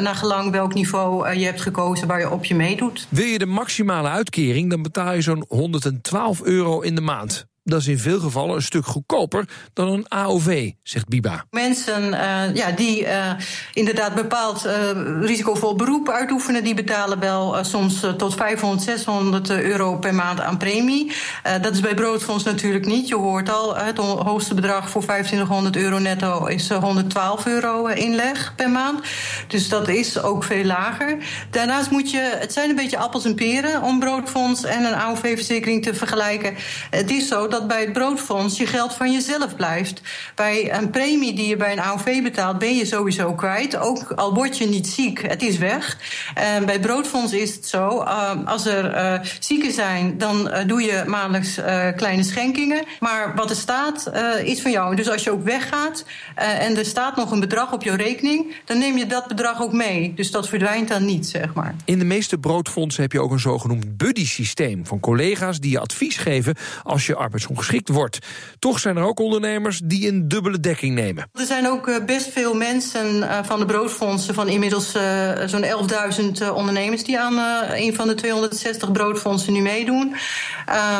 naar 0.00 0.14
gelang 0.14 0.50
welk 0.50 0.74
niveau 0.74 1.34
je 1.34 1.44
hebt 1.44 1.60
gekozen 1.60 2.06
waar 2.06 2.20
je 2.20 2.30
op 2.30 2.44
je 2.44 2.54
meedoet. 2.54 3.06
Wil 3.08 3.26
je 3.26 3.38
de 3.38 3.46
maximale 3.46 4.08
uitkering, 4.08 4.70
dan 4.70 4.82
betaal 4.82 5.14
je 5.14 5.20
zo'n 5.20 5.44
112 5.48 6.42
euro 6.42 6.80
in 6.80 6.94
de 6.94 7.00
maand 7.00 7.46
dat 7.66 7.80
is 7.80 7.86
in 7.86 7.98
veel 7.98 8.20
gevallen 8.20 8.54
een 8.54 8.62
stuk 8.62 8.86
goedkoper 8.86 9.48
dan 9.72 9.88
een 9.88 10.08
AOV, 10.08 10.70
zegt 10.82 11.08
Biba. 11.08 11.44
Mensen 11.50 12.02
uh, 12.02 12.54
ja, 12.54 12.70
die 12.70 13.02
uh, 13.02 13.30
inderdaad 13.72 14.14
bepaald 14.14 14.66
uh, 14.66 14.72
risicovol 15.20 15.74
beroep 15.74 16.08
uitoefenen, 16.08 16.64
die 16.64 16.74
betalen 16.74 17.18
wel 17.18 17.64
soms 17.64 18.06
tot 18.16 18.34
500, 18.34 18.82
600 18.82 19.50
euro 19.50 19.96
per 19.96 20.14
maand 20.14 20.40
aan 20.40 20.56
premie. 20.56 21.12
dat 21.60 21.74
is 21.74 21.80
bij 21.80 21.94
Broodfonds 21.94 22.44
natuurlijk 22.44 22.86
niet. 22.86 23.08
Je 23.08 23.16
hoort 23.16 23.50
al, 23.50 23.76
het 23.76 23.98
hoogste 23.98 24.54
bedrag 24.54 24.90
voor 24.90 25.02
2500 25.02 25.76
euro 25.76 25.98
netto 25.98 26.46
is 26.46 26.68
112 26.70 27.46
euro 27.46 27.86
inleg 27.86 28.54
per 28.56 28.70
maand. 28.70 29.00
Dus 29.48 29.68
dat 29.68 29.88
is 29.88 30.22
ook 30.22 30.44
veel 30.44 30.64
lager. 30.64 31.16
Daarnaast 31.50 31.90
moet 31.90 32.10
je, 32.10 32.36
het 32.38 32.52
zijn 32.52 32.70
een 32.70 32.76
beetje 32.76 32.98
appels 32.98 33.24
en 33.24 33.34
peren 33.34 33.82
om 33.82 33.98
Broodfonds 33.98 34.64
en 34.64 34.84
een 34.84 34.94
AOV-verzekering 34.94 35.82
te 35.82 35.94
vergelijken. 35.94 36.54
Het 36.90 37.10
is 37.10 37.28
zo 37.28 37.48
dat 37.58 37.68
bij 37.68 37.80
het 37.80 37.92
broodfonds 37.92 38.56
je 38.56 38.66
geld 38.66 38.94
van 38.94 39.12
jezelf 39.12 39.56
blijft. 39.56 40.00
Bij 40.34 40.74
een 40.74 40.90
premie 40.90 41.34
die 41.34 41.48
je 41.48 41.56
bij 41.56 41.72
een 41.72 41.80
AOV 41.80 42.22
betaalt, 42.22 42.58
ben 42.58 42.76
je 42.76 42.84
sowieso 42.84 43.34
kwijt. 43.34 43.76
Ook 43.76 44.12
al 44.12 44.34
word 44.34 44.58
je 44.58 44.66
niet 44.66 44.86
ziek, 44.86 45.22
het 45.28 45.42
is 45.42 45.58
weg. 45.58 45.98
En 46.34 46.64
bij 46.64 46.74
het 46.74 46.82
broodfonds 46.82 47.32
is 47.32 47.54
het 47.54 47.66
zo, 47.66 48.02
uh, 48.02 48.30
als 48.44 48.66
er 48.66 48.94
uh, 48.94 49.20
zieken 49.38 49.72
zijn, 49.72 50.18
dan 50.18 50.48
uh, 50.48 50.58
doe 50.66 50.82
je 50.82 51.04
maandelijks 51.06 51.54
kleine 51.96 52.22
schenkingen. 52.22 52.84
Maar 53.00 53.34
wat 53.34 53.50
er 53.50 53.56
staat, 53.56 54.10
is 54.44 54.62
van 54.62 54.70
jou. 54.70 54.96
Dus 54.96 55.10
als 55.10 55.24
je 55.24 55.30
ook 55.30 55.44
weggaat 55.44 56.04
en 56.34 56.76
er 56.76 56.84
staat 56.84 57.16
nog 57.16 57.30
een 57.30 57.40
bedrag 57.40 57.72
op 57.72 57.82
je 57.82 57.96
rekening, 57.96 58.54
dan 58.64 58.78
neem 58.78 58.96
je 58.96 59.06
dat 59.06 59.26
bedrag 59.28 59.62
ook 59.62 59.72
mee. 59.72 60.12
Dus 60.14 60.30
dat 60.30 60.48
verdwijnt 60.48 60.88
dan 60.88 61.04
niet, 61.04 61.26
zeg 61.26 61.54
maar. 61.54 61.74
In 61.84 61.98
de 61.98 62.04
meeste 62.04 62.38
broodfondsen 62.38 63.02
heb 63.02 63.12
je 63.12 63.20
ook 63.20 63.30
een 63.30 63.40
zogenoemd 63.40 63.96
buddy-systeem 63.96 64.86
van 64.86 65.00
collega's 65.00 65.60
die 65.60 65.70
je 65.70 65.78
advies 65.78 66.16
geven 66.16 66.54
als 66.82 67.06
je 67.06 67.14
arbeids 67.14 67.45
ongeschikt 67.48 67.88
wordt. 67.88 68.18
Toch 68.58 68.78
zijn 68.78 68.96
er 68.96 69.02
ook 69.02 69.20
ondernemers 69.20 69.80
die 69.84 70.08
een 70.08 70.28
dubbele 70.28 70.60
dekking 70.60 70.94
nemen. 70.94 71.28
Er 71.32 71.46
zijn 71.46 71.68
ook 71.68 71.88
eh, 71.88 72.04
best 72.04 72.32
veel 72.32 72.54
mensen 72.54 73.28
eh, 73.28 73.38
van 73.44 73.58
de 73.58 73.66
broodfondsen, 73.66 74.34
van 74.34 74.48
inmiddels 74.48 74.94
uh, 74.94 75.02
zo'n 75.46 75.64
11.000 76.40 76.54
ondernemers, 76.54 77.04
die 77.04 77.18
aan 77.18 77.38
een 77.74 77.94
van 77.94 78.08
de 78.08 78.14
260 78.14 78.92
broodfondsen 78.92 79.52
nu 79.52 79.60
meedoen. 79.60 80.14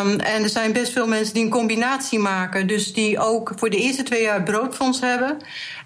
Um, 0.03 0.21
en 0.21 0.43
er 0.43 0.49
zijn 0.49 0.73
best 0.73 0.93
veel 0.93 1.07
mensen 1.07 1.35
die 1.35 1.45
een 1.45 1.51
combinatie 1.51 2.19
maken, 2.19 2.67
dus 2.67 2.93
die 2.93 3.19
ook 3.19 3.53
voor 3.57 3.71
de 3.71 3.77
eerste 3.77 4.03
twee 4.03 4.23
jaar 4.23 4.35
het 4.35 4.45
broodfonds 4.45 5.01
hebben. 5.01 5.37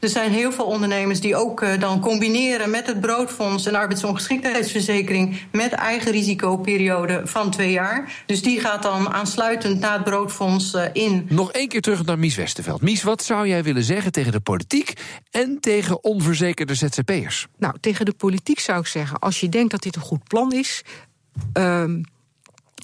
Er 0.01 0.09
zijn 0.09 0.31
heel 0.31 0.53
veel 0.53 0.65
ondernemers 0.65 1.21
die 1.21 1.37
ook 1.37 1.81
dan 1.81 2.01
combineren 2.01 2.71
met 2.71 2.87
het 2.87 3.01
broodfonds 3.01 3.67
een 3.67 3.77
arbeidsongeschiktheidsverzekering 3.77 5.41
met 5.53 5.73
eigen 5.73 6.13
risicoperiode 6.13 7.21
van 7.25 7.51
twee 7.51 7.71
jaar. 7.71 8.23
Dus 8.27 8.43
die 8.43 8.61
gaat 8.61 8.83
dan 8.83 9.13
aansluitend 9.13 9.81
na 9.81 9.93
het 9.93 10.05
broodfonds 10.05 10.50
eh, 10.59 10.85
in. 10.93 11.27
Nog 11.29 11.53
één 11.53 11.69
keer 11.69 11.81
terug 11.81 12.05
naar 12.05 12.19
Mies 12.19 12.37
Westerveld. 12.37 12.83
Mies, 12.83 13.03
wat 13.03 13.23
zou 13.23 13.49
jij 13.49 13.63
willen 13.63 13.85
zeggen 13.85 14.13
tegen 14.13 14.33
de 14.33 14.41
politiek 14.41 14.93
en 15.31 15.59
tegen 15.61 16.05
onverzekerde 16.05 16.75
ZZP'ers? 16.75 17.47
Nou, 17.59 17.75
tegen 17.81 18.05
de 18.05 18.13
politiek 18.13 18.61
zou 18.61 18.81
ik 18.81 18.87
zeggen, 18.87 19.19
als 19.19 19.41
je 19.41 19.49
denkt 19.49 19.71
dat 19.71 19.83
dit 19.83 19.97
een 19.97 20.03
goed 20.03 20.25
plan 20.25 20.53
is. 20.53 20.83
Uh, 21.59 21.85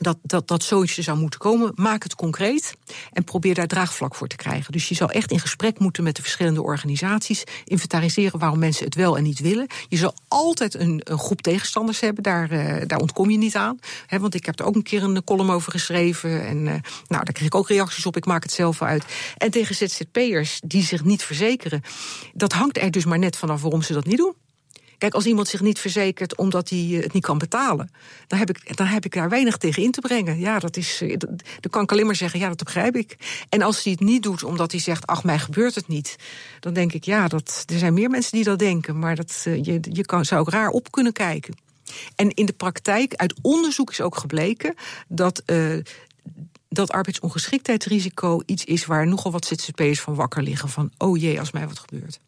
dat, 0.02 0.18
dat, 0.22 0.48
dat 0.48 0.62
zoiets 0.62 0.96
er 0.96 1.02
zou 1.02 1.18
moeten 1.18 1.40
komen. 1.40 1.72
Maak 1.74 2.02
het 2.02 2.14
concreet 2.14 2.76
en 3.12 3.24
probeer 3.24 3.54
daar 3.54 3.66
draagvlak 3.66 4.14
voor 4.14 4.28
te 4.28 4.36
krijgen. 4.36 4.72
Dus 4.72 4.88
je 4.88 4.94
zou 4.94 5.12
echt 5.12 5.30
in 5.30 5.40
gesprek 5.40 5.78
moeten 5.78 6.02
met 6.02 6.16
de 6.16 6.22
verschillende 6.22 6.62
organisaties. 6.62 7.44
Inventariseren 7.64 8.38
waarom 8.38 8.58
mensen 8.58 8.84
het 8.84 8.94
wel 8.94 9.16
en 9.16 9.22
niet 9.22 9.38
willen. 9.38 9.66
Je 9.88 9.96
zal 9.96 10.14
altijd 10.28 10.74
een, 10.74 11.00
een 11.04 11.18
groep 11.18 11.42
tegenstanders 11.42 12.00
hebben, 12.00 12.22
daar, 12.22 12.52
uh, 12.52 12.82
daar 12.86 12.98
ontkom 12.98 13.30
je 13.30 13.38
niet 13.38 13.56
aan. 13.56 13.78
He, 14.06 14.18
want 14.18 14.34
ik 14.34 14.46
heb 14.46 14.58
er 14.58 14.66
ook 14.66 14.74
een 14.74 14.82
keer 14.82 15.02
een 15.02 15.24
column 15.24 15.50
over 15.50 15.72
geschreven. 15.72 16.46
En 16.46 16.56
uh, 16.56 16.72
nou, 17.08 17.24
daar 17.24 17.32
kreeg 17.32 17.46
ik 17.46 17.54
ook 17.54 17.68
reacties 17.68 18.06
op. 18.06 18.16
Ik 18.16 18.26
maak 18.26 18.42
het 18.42 18.52
zelf 18.52 18.82
uit. 18.82 19.04
En 19.36 19.50
tegen 19.50 19.74
ZZP'ers 19.74 20.60
die 20.64 20.82
zich 20.82 21.04
niet 21.04 21.22
verzekeren. 21.22 21.82
Dat 22.32 22.52
hangt 22.52 22.78
er 22.78 22.90
dus 22.90 23.04
maar 23.04 23.18
net 23.18 23.36
vanaf 23.36 23.62
waarom 23.62 23.82
ze 23.82 23.92
dat 23.92 24.06
niet 24.06 24.18
doen. 24.18 24.34
Kijk, 24.98 25.14
als 25.14 25.26
iemand 25.26 25.48
zich 25.48 25.60
niet 25.60 25.78
verzekert 25.78 26.36
omdat 26.36 26.68
hij 26.68 26.78
het 26.78 27.12
niet 27.12 27.24
kan 27.24 27.38
betalen, 27.38 27.90
dan 28.26 28.38
heb 28.38 28.50
ik, 28.50 28.76
dan 28.76 28.86
heb 28.86 29.04
ik 29.04 29.14
daar 29.14 29.28
weinig 29.28 29.56
tegen 29.56 29.82
in 29.82 29.90
te 29.90 30.00
brengen. 30.00 30.38
Ja, 30.38 30.58
dat 30.58 30.76
is. 30.76 31.02
Dan 31.60 31.70
kan 31.70 31.82
ik 31.82 31.92
alleen 31.92 32.06
maar 32.06 32.16
zeggen, 32.16 32.40
ja, 32.40 32.48
dat 32.48 32.64
begrijp 32.64 32.96
ik. 32.96 33.16
En 33.48 33.62
als 33.62 33.82
hij 33.82 33.92
het 33.92 34.00
niet 34.00 34.22
doet 34.22 34.42
omdat 34.42 34.70
hij 34.70 34.80
zegt, 34.80 35.06
ach, 35.06 35.24
mij 35.24 35.38
gebeurt 35.38 35.74
het 35.74 35.88
niet, 35.88 36.16
dan 36.60 36.74
denk 36.74 36.92
ik, 36.92 37.04
ja, 37.04 37.28
dat, 37.28 37.64
er 37.72 37.78
zijn 37.78 37.94
meer 37.94 38.10
mensen 38.10 38.32
die 38.32 38.44
dat 38.44 38.58
denken. 38.58 38.98
Maar 38.98 39.16
dat, 39.16 39.40
je, 39.42 39.80
je 39.80 40.04
kan, 40.04 40.24
zou 40.24 40.40
ook 40.40 40.50
raar 40.50 40.68
op 40.68 40.90
kunnen 40.90 41.12
kijken. 41.12 41.54
En 42.16 42.30
in 42.30 42.46
de 42.46 42.52
praktijk, 42.52 43.14
uit 43.14 43.34
onderzoek 43.42 43.90
is 43.90 44.00
ook 44.00 44.16
gebleken 44.16 44.74
dat. 45.08 45.42
Uh, 45.46 45.78
dat 46.68 46.90
arbeidsongeschiktheidsrisico 46.90 48.40
iets 48.46 48.64
is 48.64 48.86
waar 48.86 49.06
nogal 49.06 49.32
wat 49.32 49.44
ZZP'ers 49.44 50.00
van 50.00 50.14
wakker 50.14 50.42
liggen. 50.42 50.68
Van, 50.68 50.90
oh 50.98 51.20
jee, 51.20 51.38
als 51.38 51.50
mij 51.50 51.66
wat 51.66 51.78
gebeurt. 51.78 52.20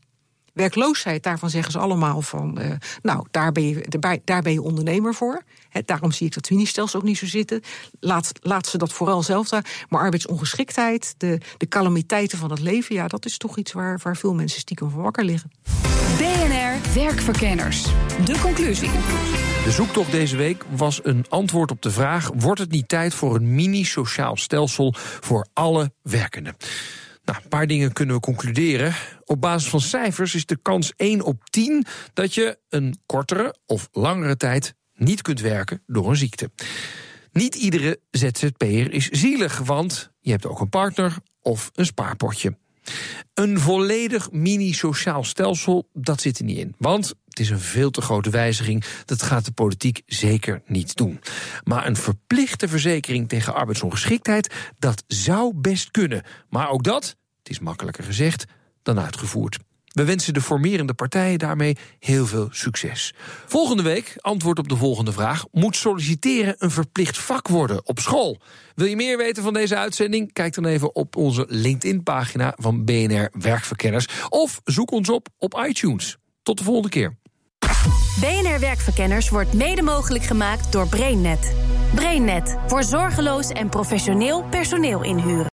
Werkloosheid, 0.59 1.23
daarvan 1.23 1.51
zeggen 1.51 1.73
ze 1.73 1.79
allemaal 1.79 2.23
van, 2.23 2.59
uh, 2.61 2.71
nou, 3.03 3.27
daar 3.31 3.53
ben, 3.53 3.68
je, 3.68 3.85
daar, 3.88 4.18
daar 4.25 4.42
ben 4.42 4.53
je 4.53 4.62
ondernemer 4.62 5.14
voor. 5.14 5.42
He, 5.68 5.81
daarom 5.85 6.12
zie 6.12 6.27
ik 6.27 6.35
dat 6.35 6.51
ministelsel 6.51 7.01
ook 7.01 7.07
niet 7.07 7.18
zo 7.18 7.27
zitten. 7.27 7.61
Laat, 8.01 8.33
laat 8.40 8.66
ze 8.66 8.79
dat 8.79 8.92
vooral 8.92 9.23
zelf 9.23 9.49
daar. 9.49 9.85
Maar 9.88 10.01
arbeidsongeschiktheid, 10.01 11.14
de, 11.16 11.40
de 11.57 11.68
calamiteiten 11.68 12.38
van 12.38 12.51
het 12.51 12.61
leven, 12.61 12.94
ja, 12.94 13.07
dat 13.07 13.25
is 13.25 13.37
toch 13.37 13.57
iets 13.57 13.73
waar, 13.73 14.01
waar 14.03 14.16
veel 14.16 14.35
mensen 14.35 14.61
stiekem 14.61 14.90
van 14.90 15.03
wakker 15.03 15.25
liggen. 15.25 15.51
BNR 16.16 16.94
Werkverkenners. 16.94 17.83
De 18.25 18.38
conclusie. 18.40 18.90
De 19.64 19.71
zoektocht 19.71 20.11
deze 20.11 20.37
week 20.37 20.64
was 20.71 21.01
een 21.03 21.25
antwoord 21.29 21.71
op 21.71 21.83
de 21.83 21.90
vraag: 21.90 22.31
wordt 22.35 22.61
het 22.61 22.71
niet 22.71 22.88
tijd 22.88 23.14
voor 23.14 23.35
een 23.35 23.55
mini-sociaal 23.55 24.37
stelsel 24.37 24.94
voor 25.21 25.47
alle 25.53 25.92
werkenden? 26.03 26.57
Nou, 27.28 27.40
een 27.42 27.48
paar 27.48 27.66
dingen 27.66 27.92
kunnen 27.92 28.14
we 28.14 28.20
concluderen. 28.20 28.94
Op 29.24 29.40
basis 29.40 29.70
van 29.70 29.80
cijfers 29.80 30.34
is 30.34 30.46
de 30.46 30.58
kans 30.62 30.92
1 30.96 31.22
op 31.22 31.44
10 31.50 31.86
dat 32.12 32.34
je 32.34 32.58
een 32.68 32.98
kortere 33.06 33.56
of 33.66 33.88
langere 33.92 34.36
tijd 34.36 34.74
niet 34.94 35.22
kunt 35.22 35.40
werken 35.40 35.82
door 35.86 36.08
een 36.08 36.16
ziekte. 36.16 36.50
Niet 37.32 37.54
iedere 37.54 38.00
ZZP'er 38.10 38.92
is 38.92 39.08
zielig, 39.08 39.58
want 39.58 40.10
je 40.20 40.30
hebt 40.30 40.46
ook 40.46 40.60
een 40.60 40.68
partner 40.68 41.16
of 41.40 41.70
een 41.74 41.86
spaarpotje. 41.86 42.56
Een 43.34 43.60
volledig 43.60 44.30
mini-sociaal 44.30 45.24
stelsel, 45.24 45.88
dat 45.92 46.20
zit 46.20 46.38
er 46.38 46.44
niet 46.44 46.58
in. 46.58 46.74
Want 46.78 47.14
het 47.38 47.40
is 47.40 47.50
een 47.50 47.60
veel 47.60 47.90
te 47.90 48.00
grote 48.00 48.30
wijziging. 48.30 48.84
Dat 49.04 49.22
gaat 49.22 49.44
de 49.44 49.52
politiek 49.52 50.02
zeker 50.06 50.62
niet 50.66 50.96
doen. 50.96 51.20
Maar 51.64 51.86
een 51.86 51.96
verplichte 51.96 52.68
verzekering 52.68 53.28
tegen 53.28 53.54
arbeidsongeschiktheid, 53.54 54.54
dat 54.78 55.04
zou 55.06 55.54
best 55.54 55.90
kunnen. 55.90 56.22
Maar 56.48 56.70
ook 56.70 56.84
dat, 56.84 57.16
is 57.48 57.58
makkelijker 57.58 58.04
gezegd 58.04 58.44
dan 58.82 59.00
uitgevoerd. 59.00 59.58
We 59.98 60.04
wensen 60.04 60.34
de 60.34 60.40
formerende 60.40 60.94
partijen 60.94 61.38
daarmee 61.38 61.76
heel 61.98 62.26
veel 62.26 62.48
succes. 62.50 63.14
Volgende 63.46 63.82
week, 63.82 64.14
antwoord 64.20 64.58
op 64.58 64.68
de 64.68 64.76
volgende 64.76 65.12
vraag: 65.12 65.44
Moet 65.52 65.76
solliciteren 65.76 66.54
een 66.58 66.70
verplicht 66.70 67.18
vak 67.18 67.48
worden 67.48 67.87
op 67.87 67.98
school? 67.98 68.38
Wil 68.74 68.87
je 68.87 68.96
meer 68.96 69.16
weten 69.16 69.42
van 69.42 69.52
deze 69.52 69.76
uitzending? 69.76 70.32
Kijk 70.32 70.54
dan 70.54 70.64
even 70.64 70.94
op 70.94 71.16
onze 71.16 71.44
LinkedIn-pagina 71.48 72.54
van 72.56 72.84
BNR 72.84 73.30
Werkverkenners. 73.32 74.06
Of 74.28 74.61
zoek 74.64 74.90
ons 74.90 75.11
op 75.11 75.28
op 75.38 75.64
iTunes. 75.68 76.16
Tot 76.42 76.58
de 76.58 76.64
volgende 76.64 76.88
keer. 76.88 77.16
BNR 78.20 78.61
Werkverkenners 78.61 79.28
wordt 79.28 79.52
mede 79.52 79.82
mogelijk 79.82 80.24
gemaakt 80.24 80.72
door 80.72 80.88
BrainNet. 80.88 81.54
BrainNet 81.94 82.56
voor 82.66 82.82
zorgeloos 82.82 83.48
en 83.48 83.68
professioneel 83.68 84.44
personeel 84.44 85.02
inhuren. 85.02 85.46